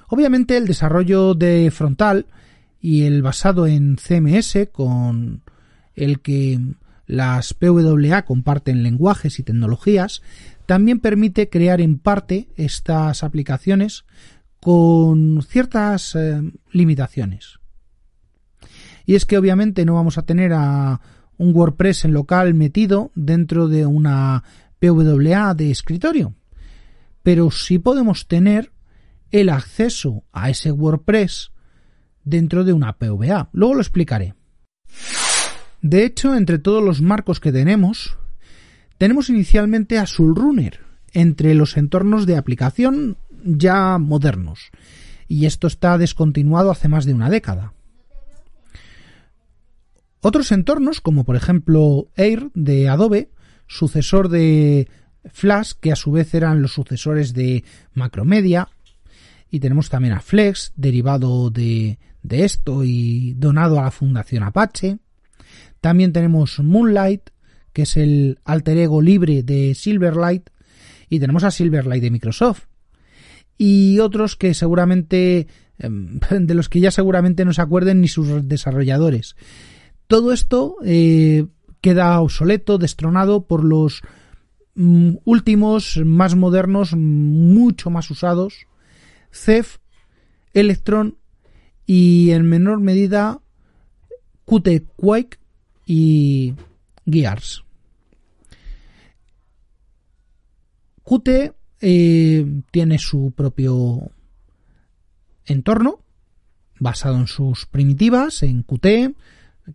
Obviamente 0.07 0.57
el 0.57 0.65
desarrollo 0.65 1.35
de 1.35 1.69
frontal 1.71 2.25
y 2.81 3.03
el 3.03 3.21
basado 3.21 3.67
en 3.67 3.97
CMS 3.97 4.69
con 4.71 5.43
el 5.95 6.21
que 6.21 6.59
las 7.05 7.53
PWA 7.53 8.23
comparten 8.23 8.83
lenguajes 8.83 9.39
y 9.39 9.43
tecnologías 9.43 10.21
también 10.69 10.99
permite 10.99 11.49
crear 11.49 11.81
en 11.81 11.97
parte 11.97 12.47
estas 12.55 13.23
aplicaciones 13.23 14.05
con 14.59 15.41
ciertas 15.41 16.13
eh, 16.13 16.43
limitaciones. 16.71 17.59
Y 19.07 19.15
es 19.15 19.25
que 19.25 19.39
obviamente 19.39 19.83
no 19.83 19.95
vamos 19.95 20.19
a 20.19 20.27
tener 20.27 20.53
a 20.53 21.01
un 21.37 21.55
WordPress 21.55 22.05
en 22.05 22.13
local 22.13 22.53
metido 22.53 23.11
dentro 23.15 23.67
de 23.67 23.87
una 23.87 24.43
PWA 24.77 25.55
de 25.55 25.71
escritorio. 25.71 26.35
Pero 27.23 27.49
sí 27.49 27.79
podemos 27.79 28.27
tener 28.27 28.71
el 29.31 29.49
acceso 29.49 30.23
a 30.31 30.51
ese 30.51 30.71
WordPress 30.71 31.51
dentro 32.23 32.63
de 32.63 32.73
una 32.73 32.93
PWA. 32.93 33.49
Luego 33.53 33.73
lo 33.73 33.81
explicaré. 33.81 34.35
De 35.81 36.05
hecho, 36.05 36.35
entre 36.35 36.59
todos 36.59 36.83
los 36.83 37.01
marcos 37.01 37.39
que 37.39 37.51
tenemos, 37.51 38.19
tenemos 38.99 39.29
inicialmente 39.29 39.97
a 39.97 40.05
Sulrunner 40.05 40.81
entre 41.13 41.55
los 41.55 41.77
entornos 41.77 42.25
de 42.25 42.35
aplicación 42.35 43.17
ya 43.43 43.97
modernos. 43.97 44.71
Y 45.27 45.45
esto 45.45 45.67
está 45.67 45.97
descontinuado 45.97 46.69
hace 46.69 46.89
más 46.89 47.05
de 47.05 47.13
una 47.13 47.29
década. 47.29 47.73
Otros 50.19 50.51
entornos, 50.51 50.99
como 50.99 51.23
por 51.23 51.37
ejemplo 51.37 52.09
Air 52.17 52.51
de 52.53 52.89
Adobe, 52.89 53.29
sucesor 53.67 54.27
de 54.27 54.89
Flash, 55.31 55.71
que 55.79 55.93
a 55.93 55.95
su 55.95 56.11
vez 56.11 56.33
eran 56.33 56.61
los 56.61 56.73
sucesores 56.73 57.33
de 57.33 57.63
Macromedia, 57.93 58.67
y 59.49 59.61
tenemos 59.61 59.89
también 59.89 60.13
a 60.13 60.19
Flex, 60.19 60.73
derivado 60.75 61.49
de, 61.51 61.99
de 62.21 62.43
esto 62.43 62.83
y 62.83 63.33
donado 63.35 63.79
a 63.79 63.83
la 63.83 63.91
Fundación 63.91 64.43
Apache. 64.43 64.97
También 65.79 66.11
tenemos 66.11 66.59
Moonlight, 66.59 67.29
que 67.79 67.83
es 67.83 67.95
el 67.95 68.39
alter 68.43 68.77
ego 68.77 69.01
libre 69.01 69.41
de 69.41 69.73
Silverlight, 69.73 70.49
y 71.07 71.21
tenemos 71.21 71.45
a 71.45 71.51
Silverlight 71.51 72.03
de 72.03 72.11
Microsoft. 72.11 72.65
Y 73.57 73.99
otros 73.99 74.35
que 74.35 74.53
seguramente, 74.53 75.47
em, 75.77 76.19
de 76.29 76.53
los 76.55 76.67
que 76.67 76.81
ya 76.81 76.91
seguramente 76.91 77.45
no 77.45 77.53
se 77.53 77.61
acuerden 77.61 78.01
ni 78.01 78.09
sus 78.09 78.45
desarrolladores. 78.49 79.37
Todo 80.07 80.33
esto 80.33 80.75
eh, 80.83 81.45
queda 81.79 82.19
obsoleto, 82.19 82.79
destronado 82.79 83.47
por 83.47 83.63
los 83.63 84.01
mm, 84.75 85.13
últimos, 85.23 86.01
más 86.03 86.35
modernos, 86.35 86.97
mucho 86.97 87.89
más 87.89 88.11
usados, 88.11 88.67
CEF, 89.31 89.77
Electron 90.53 91.17
y 91.85 92.31
en 92.31 92.43
menor 92.43 92.81
medida 92.81 93.39
Qt 94.43 94.83
Quake 94.97 95.39
y 95.85 96.55
Gears. 97.09 97.63
Qt 101.09 101.55
eh, 101.81 102.61
tiene 102.69 102.99
su 102.99 103.33
propio 103.35 104.11
entorno 105.45 106.01
basado 106.79 107.17
en 107.17 107.25
sus 107.25 107.65
primitivas, 107.65 108.43
en 108.43 108.61
Qt, 108.61 109.15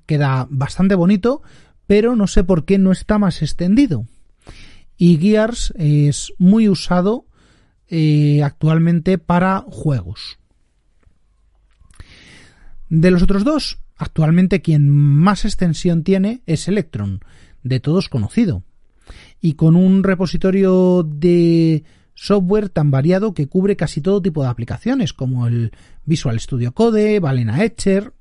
queda 0.06 0.46
bastante 0.48 0.94
bonito, 0.94 1.42
pero 1.88 2.14
no 2.14 2.28
sé 2.28 2.44
por 2.44 2.64
qué 2.64 2.78
no 2.78 2.92
está 2.92 3.18
más 3.18 3.42
extendido. 3.42 4.06
Y 4.96 5.18
Gears 5.18 5.74
es 5.76 6.32
muy 6.38 6.68
usado 6.68 7.26
eh, 7.88 8.42
actualmente 8.44 9.18
para 9.18 9.64
juegos. 9.66 10.38
De 12.88 13.10
los 13.10 13.22
otros 13.24 13.42
dos, 13.42 13.80
actualmente 13.96 14.62
quien 14.62 14.88
más 14.88 15.44
extensión 15.44 16.04
tiene 16.04 16.42
es 16.46 16.68
Electron, 16.68 17.20
de 17.64 17.80
todos 17.80 18.08
conocido, 18.08 18.62
y 19.44 19.56
con 19.56 19.76
un 19.76 20.02
repositorio 20.02 21.02
de 21.02 21.84
software 22.14 22.70
tan 22.70 22.90
variado 22.90 23.34
que 23.34 23.46
cubre 23.46 23.76
casi 23.76 24.00
todo 24.00 24.22
tipo 24.22 24.42
de 24.42 24.48
aplicaciones, 24.48 25.12
como 25.12 25.46
el 25.46 25.72
Visual 26.06 26.40
Studio 26.40 26.72
Code, 26.72 27.20
Valena 27.20 27.62
Etcher, 27.62 28.14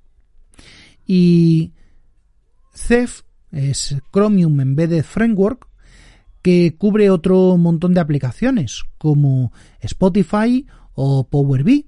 y 1.08 1.72
Ceph 2.74 3.22
es 3.54 3.96
Chromium 4.12 4.60
Embedded 4.60 5.06
Framework, 5.06 5.70
que 6.42 6.76
cubre 6.76 7.10
otro 7.10 7.56
montón 7.56 7.94
de 7.94 8.02
aplicaciones, 8.02 8.84
como 8.98 9.54
Spotify 9.80 10.68
o 10.94 11.30
Power 11.30 11.64
BI, 11.64 11.88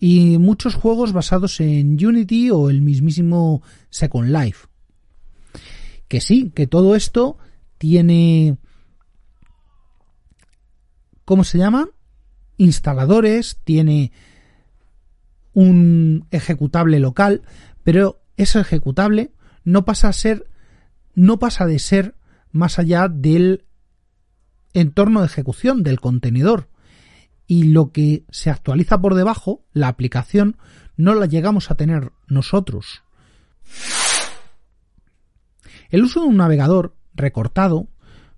y 0.00 0.36
muchos 0.38 0.74
juegos 0.74 1.12
basados 1.12 1.60
en 1.60 2.04
Unity 2.04 2.50
o 2.50 2.70
el 2.70 2.82
mismísimo 2.82 3.62
Second 3.88 4.36
Life. 4.36 4.66
Que 6.08 6.20
sí, 6.20 6.50
que 6.52 6.66
todo 6.66 6.96
esto 6.96 7.38
tiene... 7.78 8.58
¿Cómo 11.24 11.44
se 11.44 11.58
llama? 11.58 11.88
Instaladores, 12.56 13.58
tiene 13.64 14.12
un 15.52 16.26
ejecutable 16.30 17.00
local, 17.00 17.42
pero 17.84 18.20
ese 18.36 18.60
ejecutable 18.60 19.32
no 19.64 19.84
pasa 19.84 20.08
a 20.08 20.12
ser 20.12 20.46
no 21.14 21.40
pasa 21.40 21.66
de 21.66 21.80
ser 21.80 22.14
más 22.52 22.78
allá 22.78 23.08
del 23.08 23.64
entorno 24.72 25.20
de 25.20 25.26
ejecución 25.26 25.82
del 25.82 25.98
contenedor 26.00 26.68
y 27.48 27.64
lo 27.64 27.90
que 27.90 28.24
se 28.30 28.50
actualiza 28.50 29.00
por 29.00 29.14
debajo, 29.14 29.64
la 29.72 29.88
aplicación, 29.88 30.58
no 30.96 31.14
la 31.14 31.26
llegamos 31.26 31.70
a 31.70 31.74
tener 31.74 32.12
nosotros. 32.28 33.02
El 35.90 36.04
uso 36.04 36.20
de 36.20 36.26
un 36.26 36.36
navegador 36.36 36.94
recortado 37.18 37.88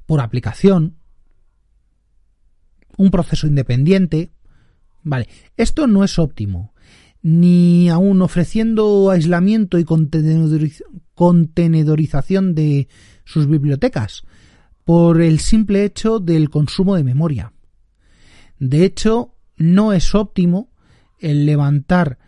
por 0.06 0.20
aplicación, 0.20 0.96
un 2.96 3.10
proceso 3.10 3.46
independiente, 3.46 4.32
vale, 5.02 5.28
esto 5.56 5.86
no 5.86 6.02
es 6.04 6.18
óptimo, 6.18 6.74
ni 7.22 7.88
aún 7.88 8.22
ofreciendo 8.22 9.10
aislamiento 9.10 9.78
y 9.78 9.84
contenedorización 11.14 12.54
de 12.54 12.88
sus 13.24 13.46
bibliotecas, 13.46 14.24
por 14.84 15.20
el 15.20 15.38
simple 15.38 15.84
hecho 15.84 16.18
del 16.18 16.50
consumo 16.50 16.96
de 16.96 17.04
memoria. 17.04 17.52
De 18.58 18.84
hecho, 18.84 19.36
no 19.56 19.92
es 19.92 20.14
óptimo 20.14 20.72
el 21.18 21.46
levantar 21.46 22.18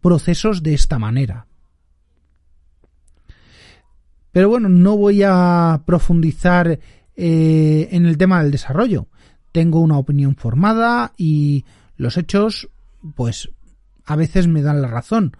procesos 0.00 0.62
de 0.62 0.74
esta 0.74 0.98
manera. 0.98 1.47
Pero 4.32 4.48
bueno, 4.48 4.68
no 4.68 4.96
voy 4.96 5.22
a 5.24 5.82
profundizar 5.86 6.78
eh, 7.16 7.88
en 7.90 8.06
el 8.06 8.18
tema 8.18 8.42
del 8.42 8.52
desarrollo. 8.52 9.08
Tengo 9.52 9.80
una 9.80 9.98
opinión 9.98 10.36
formada 10.36 11.12
y 11.16 11.64
los 11.96 12.16
hechos, 12.16 12.68
pues, 13.14 13.50
a 14.04 14.16
veces 14.16 14.46
me 14.46 14.62
dan 14.62 14.82
la 14.82 14.88
razón. 14.88 15.36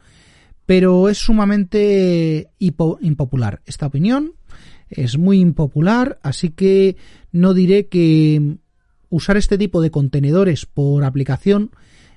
Pero 0.66 1.08
es 1.08 1.18
sumamente 1.18 2.50
impopular. 2.58 3.62
Esta 3.64 3.86
opinión 3.86 4.32
es 4.90 5.18
muy 5.18 5.40
impopular, 5.40 6.18
así 6.22 6.50
que 6.50 6.96
no 7.32 7.54
diré 7.54 7.86
que 7.86 8.58
usar 9.10 9.36
este 9.36 9.58
tipo 9.58 9.80
de 9.80 9.90
contenedores 9.90 10.66
por 10.66 11.04
aplicación 11.04 11.70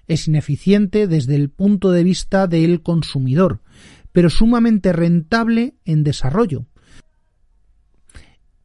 es 0.07 0.27
ineficiente 0.27 1.07
desde 1.07 1.36
el 1.36 1.49
punto 1.49 1.91
de 1.91 2.03
vista 2.03 2.47
del 2.47 2.81
consumidor, 2.81 3.60
pero 4.12 4.30
sumamente 4.30 4.93
rentable 4.93 5.76
en 5.86 6.04
desarrollo. 6.04 6.65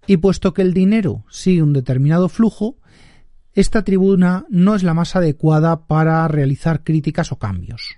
Y 0.07 0.19
puesto 0.19 0.55
que 0.55 0.63
el 0.63 0.73
dinero 0.73 1.25
sigue 1.31 1.63
un 1.63 1.73
determinado 1.73 2.29
flujo, 2.29 2.79
esta 3.53 3.83
tribuna 3.83 4.45
no 4.51 4.75
es 4.75 4.83
la 4.83 4.95
más 4.95 5.17
adecuada 5.17 5.87
para 5.87 6.29
realizar 6.29 6.85
críticas 6.85 7.33
o 7.33 7.39
cambios. 7.39 7.97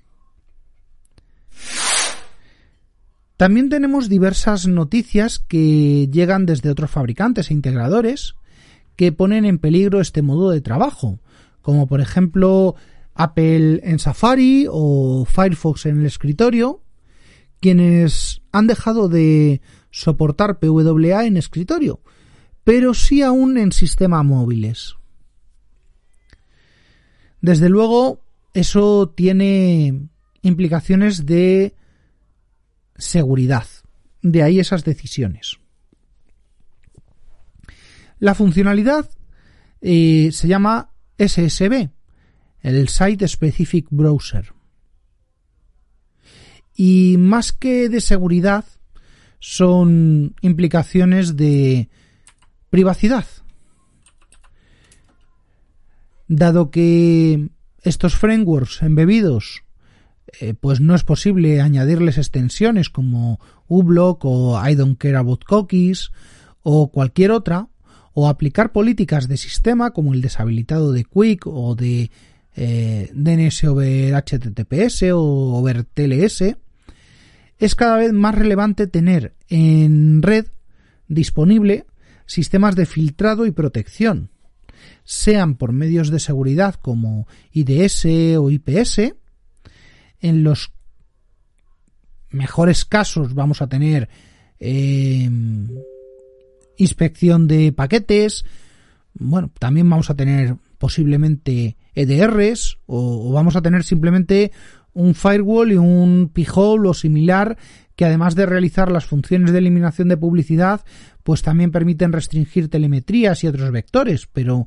También 3.36 3.68
tenemos 3.68 4.08
diversas 4.08 4.66
noticias 4.66 5.38
que 5.38 6.08
llegan 6.10 6.46
desde 6.46 6.70
otros 6.70 6.90
fabricantes 6.90 7.50
e 7.50 7.54
integradores 7.54 8.34
que 8.96 9.12
ponen 9.12 9.44
en 9.44 9.58
peligro 9.58 10.00
este 10.00 10.22
modo 10.22 10.50
de 10.50 10.60
trabajo, 10.60 11.20
como 11.62 11.86
por 11.86 12.00
ejemplo 12.00 12.74
Apple 13.14 13.80
en 13.84 14.00
Safari 14.00 14.66
o 14.68 15.24
Firefox 15.24 15.86
en 15.86 16.00
el 16.00 16.06
escritorio, 16.06 16.82
quienes 17.60 18.42
han 18.52 18.66
dejado 18.66 19.08
de 19.08 19.60
soportar 19.90 20.58
PWA 20.58 21.24
en 21.24 21.36
escritorio, 21.36 22.00
pero 22.64 22.94
sí 22.94 23.22
aún 23.22 23.58
en 23.58 23.72
sistemas 23.72 24.24
móviles. 24.24 24.96
Desde 27.40 27.68
luego, 27.68 28.20
eso 28.54 29.10
tiene 29.14 30.08
implicaciones 30.42 31.26
de 31.26 31.74
seguridad. 32.96 33.66
De 34.22 34.42
ahí 34.42 34.58
esas 34.58 34.84
decisiones. 34.84 35.58
La 38.18 38.34
funcionalidad 38.34 39.08
eh, 39.80 40.30
se 40.32 40.48
llama 40.48 40.90
SSB, 41.18 41.90
el 42.62 42.88
Site 42.88 43.28
Specific 43.28 43.86
Browser. 43.90 44.52
Y 46.80 47.16
más 47.18 47.50
que 47.50 47.88
de 47.88 48.00
seguridad, 48.00 48.64
son 49.40 50.36
implicaciones 50.42 51.36
de 51.36 51.88
privacidad. 52.70 53.24
Dado 56.28 56.70
que 56.70 57.48
estos 57.82 58.14
frameworks 58.14 58.82
embebidos 58.82 59.64
eh, 60.40 60.54
pues 60.54 60.80
no 60.80 60.94
es 60.94 61.02
posible 61.02 61.60
añadirles 61.60 62.16
extensiones 62.16 62.90
como 62.90 63.40
uBlock 63.66 64.24
o 64.24 64.62
I 64.64 64.76
don't 64.76 64.98
care 64.98 65.16
about 65.16 65.42
cookies 65.42 66.12
o 66.62 66.92
cualquier 66.92 67.32
otra, 67.32 67.66
o 68.14 68.28
aplicar 68.28 68.70
políticas 68.70 69.26
de 69.26 69.36
sistema 69.36 69.90
como 69.90 70.14
el 70.14 70.22
deshabilitado 70.22 70.92
de 70.92 71.04
Quick 71.04 71.44
o 71.48 71.74
de 71.74 72.12
eh, 72.54 73.10
DNS 73.14 73.64
over 73.64 74.14
HTTPS 74.14 75.10
o 75.12 75.56
over 75.58 75.82
TLS, 75.82 76.56
es 77.58 77.74
cada 77.74 77.96
vez 77.96 78.12
más 78.12 78.34
relevante 78.34 78.86
tener 78.86 79.34
en 79.48 80.22
red 80.22 80.46
disponible 81.08 81.86
sistemas 82.26 82.76
de 82.76 82.86
filtrado 82.86 83.46
y 83.46 83.50
protección, 83.50 84.30
sean 85.04 85.56
por 85.56 85.72
medios 85.72 86.10
de 86.10 86.20
seguridad 86.20 86.74
como 86.74 87.26
IDS 87.52 88.04
o 88.38 88.50
IPS, 88.50 89.14
en 90.20 90.44
los 90.44 90.72
mejores 92.30 92.84
casos 92.84 93.34
vamos 93.34 93.62
a 93.62 93.68
tener 93.68 94.08
eh, 94.60 95.30
inspección 96.76 97.48
de 97.48 97.72
paquetes, 97.72 98.44
bueno, 99.14 99.50
también 99.58 99.88
vamos 99.88 100.10
a 100.10 100.14
tener 100.14 100.56
posiblemente 100.78 101.76
EDRs 101.94 102.78
o, 102.86 103.32
vamos 103.32 103.56
a 103.56 103.62
tener 103.62 103.82
simplemente 103.82 104.52
un 104.98 105.14
firewall 105.14 105.70
y 105.70 105.76
un 105.76 106.28
p 106.34 106.44
o 106.54 106.92
similar 106.92 107.56
que 107.94 108.04
además 108.04 108.34
de 108.34 108.46
realizar 108.46 108.90
las 108.90 109.06
funciones 109.06 109.52
de 109.52 109.58
eliminación 109.58 110.08
de 110.08 110.16
publicidad, 110.16 110.84
pues 111.22 111.42
también 111.42 111.70
permiten 111.70 112.12
restringir 112.12 112.68
telemetrías 112.68 113.44
y 113.44 113.46
otros 113.46 113.70
vectores, 113.70 114.26
pero 114.32 114.66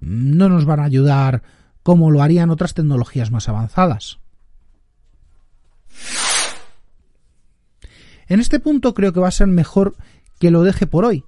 no 0.00 0.48
nos 0.48 0.66
van 0.66 0.78
a 0.78 0.84
ayudar 0.84 1.42
como 1.82 2.12
lo 2.12 2.22
harían 2.22 2.50
otras 2.50 2.74
tecnologías 2.74 3.32
más 3.32 3.48
avanzadas. 3.48 4.20
En 8.28 8.38
este 8.38 8.60
punto 8.60 8.94
creo 8.94 9.12
que 9.12 9.20
va 9.20 9.28
a 9.28 9.32
ser 9.32 9.48
mejor 9.48 9.96
que 10.38 10.52
lo 10.52 10.62
deje 10.62 10.86
por 10.86 11.04
hoy, 11.04 11.24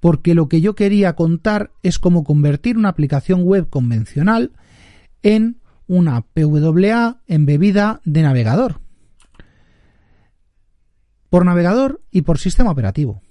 porque 0.00 0.34
lo 0.34 0.48
que 0.48 0.60
yo 0.60 0.74
quería 0.74 1.14
contar 1.14 1.70
es 1.82 1.98
cómo 1.98 2.24
convertir 2.24 2.76
una 2.76 2.90
aplicación 2.90 3.42
web 3.42 3.70
convencional 3.70 4.52
en 5.22 5.60
una 5.86 6.22
PWA 6.22 7.22
embebida 7.26 8.00
de 8.04 8.22
navegador. 8.22 8.80
Por 11.30 11.44
navegador 11.44 12.02
y 12.10 12.22
por 12.22 12.38
sistema 12.38 12.70
operativo. 12.70 13.22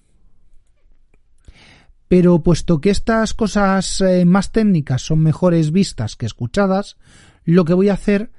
Pero 2.08 2.44
puesto 2.44 2.80
que 2.82 2.92
estas 2.92 3.34
cosas 3.34 4.02
eh, 4.02 4.26
más 4.26 4.52
técnicas 4.52 5.02
son 5.02 5.20
mejores 5.20 5.72
vistas 5.72 6.16
que 6.16 6.26
escuchadas, 6.26 6.98
lo 7.44 7.66
que 7.66 7.74
voy 7.74 7.90
a 7.90 7.94
hacer 7.94 8.32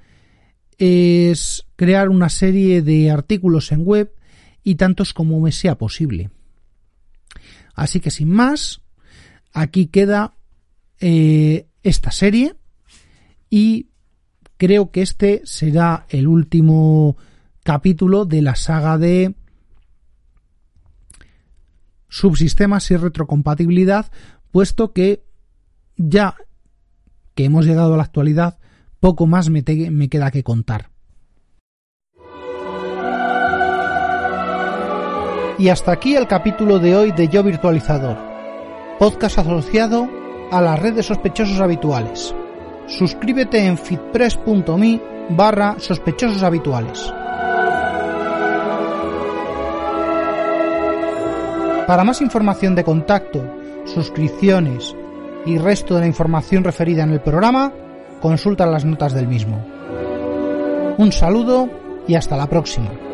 es 0.78 1.66
crear 1.76 2.08
una 2.08 2.28
serie 2.28 2.82
de 2.82 3.10
artículos 3.10 3.72
en 3.72 3.84
web 3.84 4.14
y 4.62 4.76
tantos 4.76 5.14
como 5.14 5.40
me 5.40 5.52
sea 5.52 5.78
posible. 5.78 6.30
Así 7.74 8.00
que 8.00 8.10
sin 8.10 8.30
más, 8.30 8.80
aquí 9.52 9.86
queda 9.86 10.34
eh, 11.00 11.68
esta 11.82 12.10
serie 12.10 12.56
y 13.50 13.90
creo 14.56 14.90
que 14.90 15.02
este 15.02 15.42
será 15.44 16.06
el 16.08 16.28
último 16.28 17.16
capítulo 17.62 18.24
de 18.24 18.42
la 18.42 18.54
saga 18.54 18.98
de 18.98 19.34
subsistemas 22.08 22.90
y 22.90 22.96
retrocompatibilidad, 22.96 24.10
puesto 24.50 24.92
que 24.92 25.24
ya 25.96 26.36
que 27.34 27.44
hemos 27.44 27.66
llegado 27.66 27.94
a 27.94 27.96
la 27.96 28.04
actualidad, 28.04 28.58
poco 29.00 29.26
más 29.26 29.50
me, 29.50 29.62
queda 29.62 30.30
que 30.30 30.42
contar. 30.42 30.90
Y 35.58 35.68
hasta 35.68 35.92
aquí 35.92 36.14
el 36.14 36.26
capítulo 36.26 36.78
de 36.78 36.96
hoy 36.96 37.12
de 37.12 37.28
Yo 37.28 37.42
Virtualizador, 37.42 38.16
podcast 38.98 39.38
asociado 39.38 40.08
a 40.50 40.60
la 40.60 40.76
red 40.76 40.94
de 40.94 41.02
sospechosos 41.02 41.60
habituales. 41.60 42.34
Suscríbete 42.86 43.64
en 43.64 43.76
fitpress.me 43.76 45.00
barra 45.30 45.76
sospechosos 45.78 46.42
habituales. 46.42 47.12
Para 51.86 52.04
más 52.04 52.20
información 52.20 52.74
de 52.74 52.84
contacto, 52.84 53.42
suscripciones 53.84 54.94
y 55.44 55.58
resto 55.58 55.94
de 55.94 56.00
la 56.00 56.06
información 56.06 56.64
referida 56.64 57.04
en 57.04 57.12
el 57.12 57.20
programa, 57.20 57.72
consulta 58.20 58.66
las 58.66 58.84
notas 58.84 59.14
del 59.14 59.28
mismo. 59.28 59.64
Un 60.98 61.12
saludo 61.12 61.68
y 62.08 62.14
hasta 62.14 62.36
la 62.36 62.48
próxima. 62.48 63.05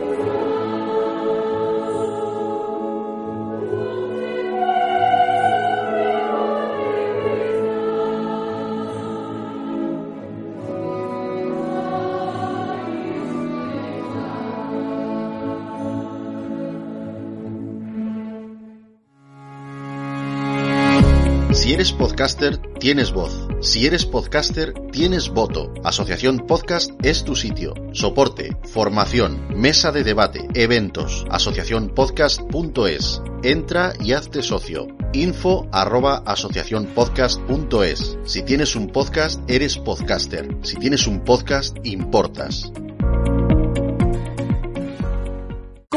Podcaster, 22.03 22.59
tienes 22.81 23.13
voz. 23.13 23.47
Si 23.61 23.87
eres 23.87 24.05
podcaster, 24.05 24.75
tienes 24.91 25.29
voto. 25.29 25.73
Asociación 25.85 26.49
Podcast 26.49 26.91
es 27.05 27.23
tu 27.23 27.37
sitio. 27.37 27.75
Soporte, 27.93 28.57
formación, 28.65 29.47
mesa 29.55 29.93
de 29.93 30.03
debate, 30.03 30.49
eventos. 30.55 31.25
Asociacionpodcast.es. 31.31 33.23
Entra 33.45 33.93
y 34.01 34.15
hazte 34.15 34.43
socio. 34.43 34.89
Info 35.13 35.69
arroba 35.71 36.25
asociacionpodcast.es. 36.27 38.19
Si 38.25 38.43
tienes 38.43 38.75
un 38.75 38.89
podcast, 38.89 39.49
eres 39.49 39.79
podcaster. 39.79 40.49
Si 40.63 40.75
tienes 40.75 41.07
un 41.07 41.23
podcast, 41.23 41.77
importas. 41.85 42.73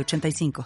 85. 0.00 0.52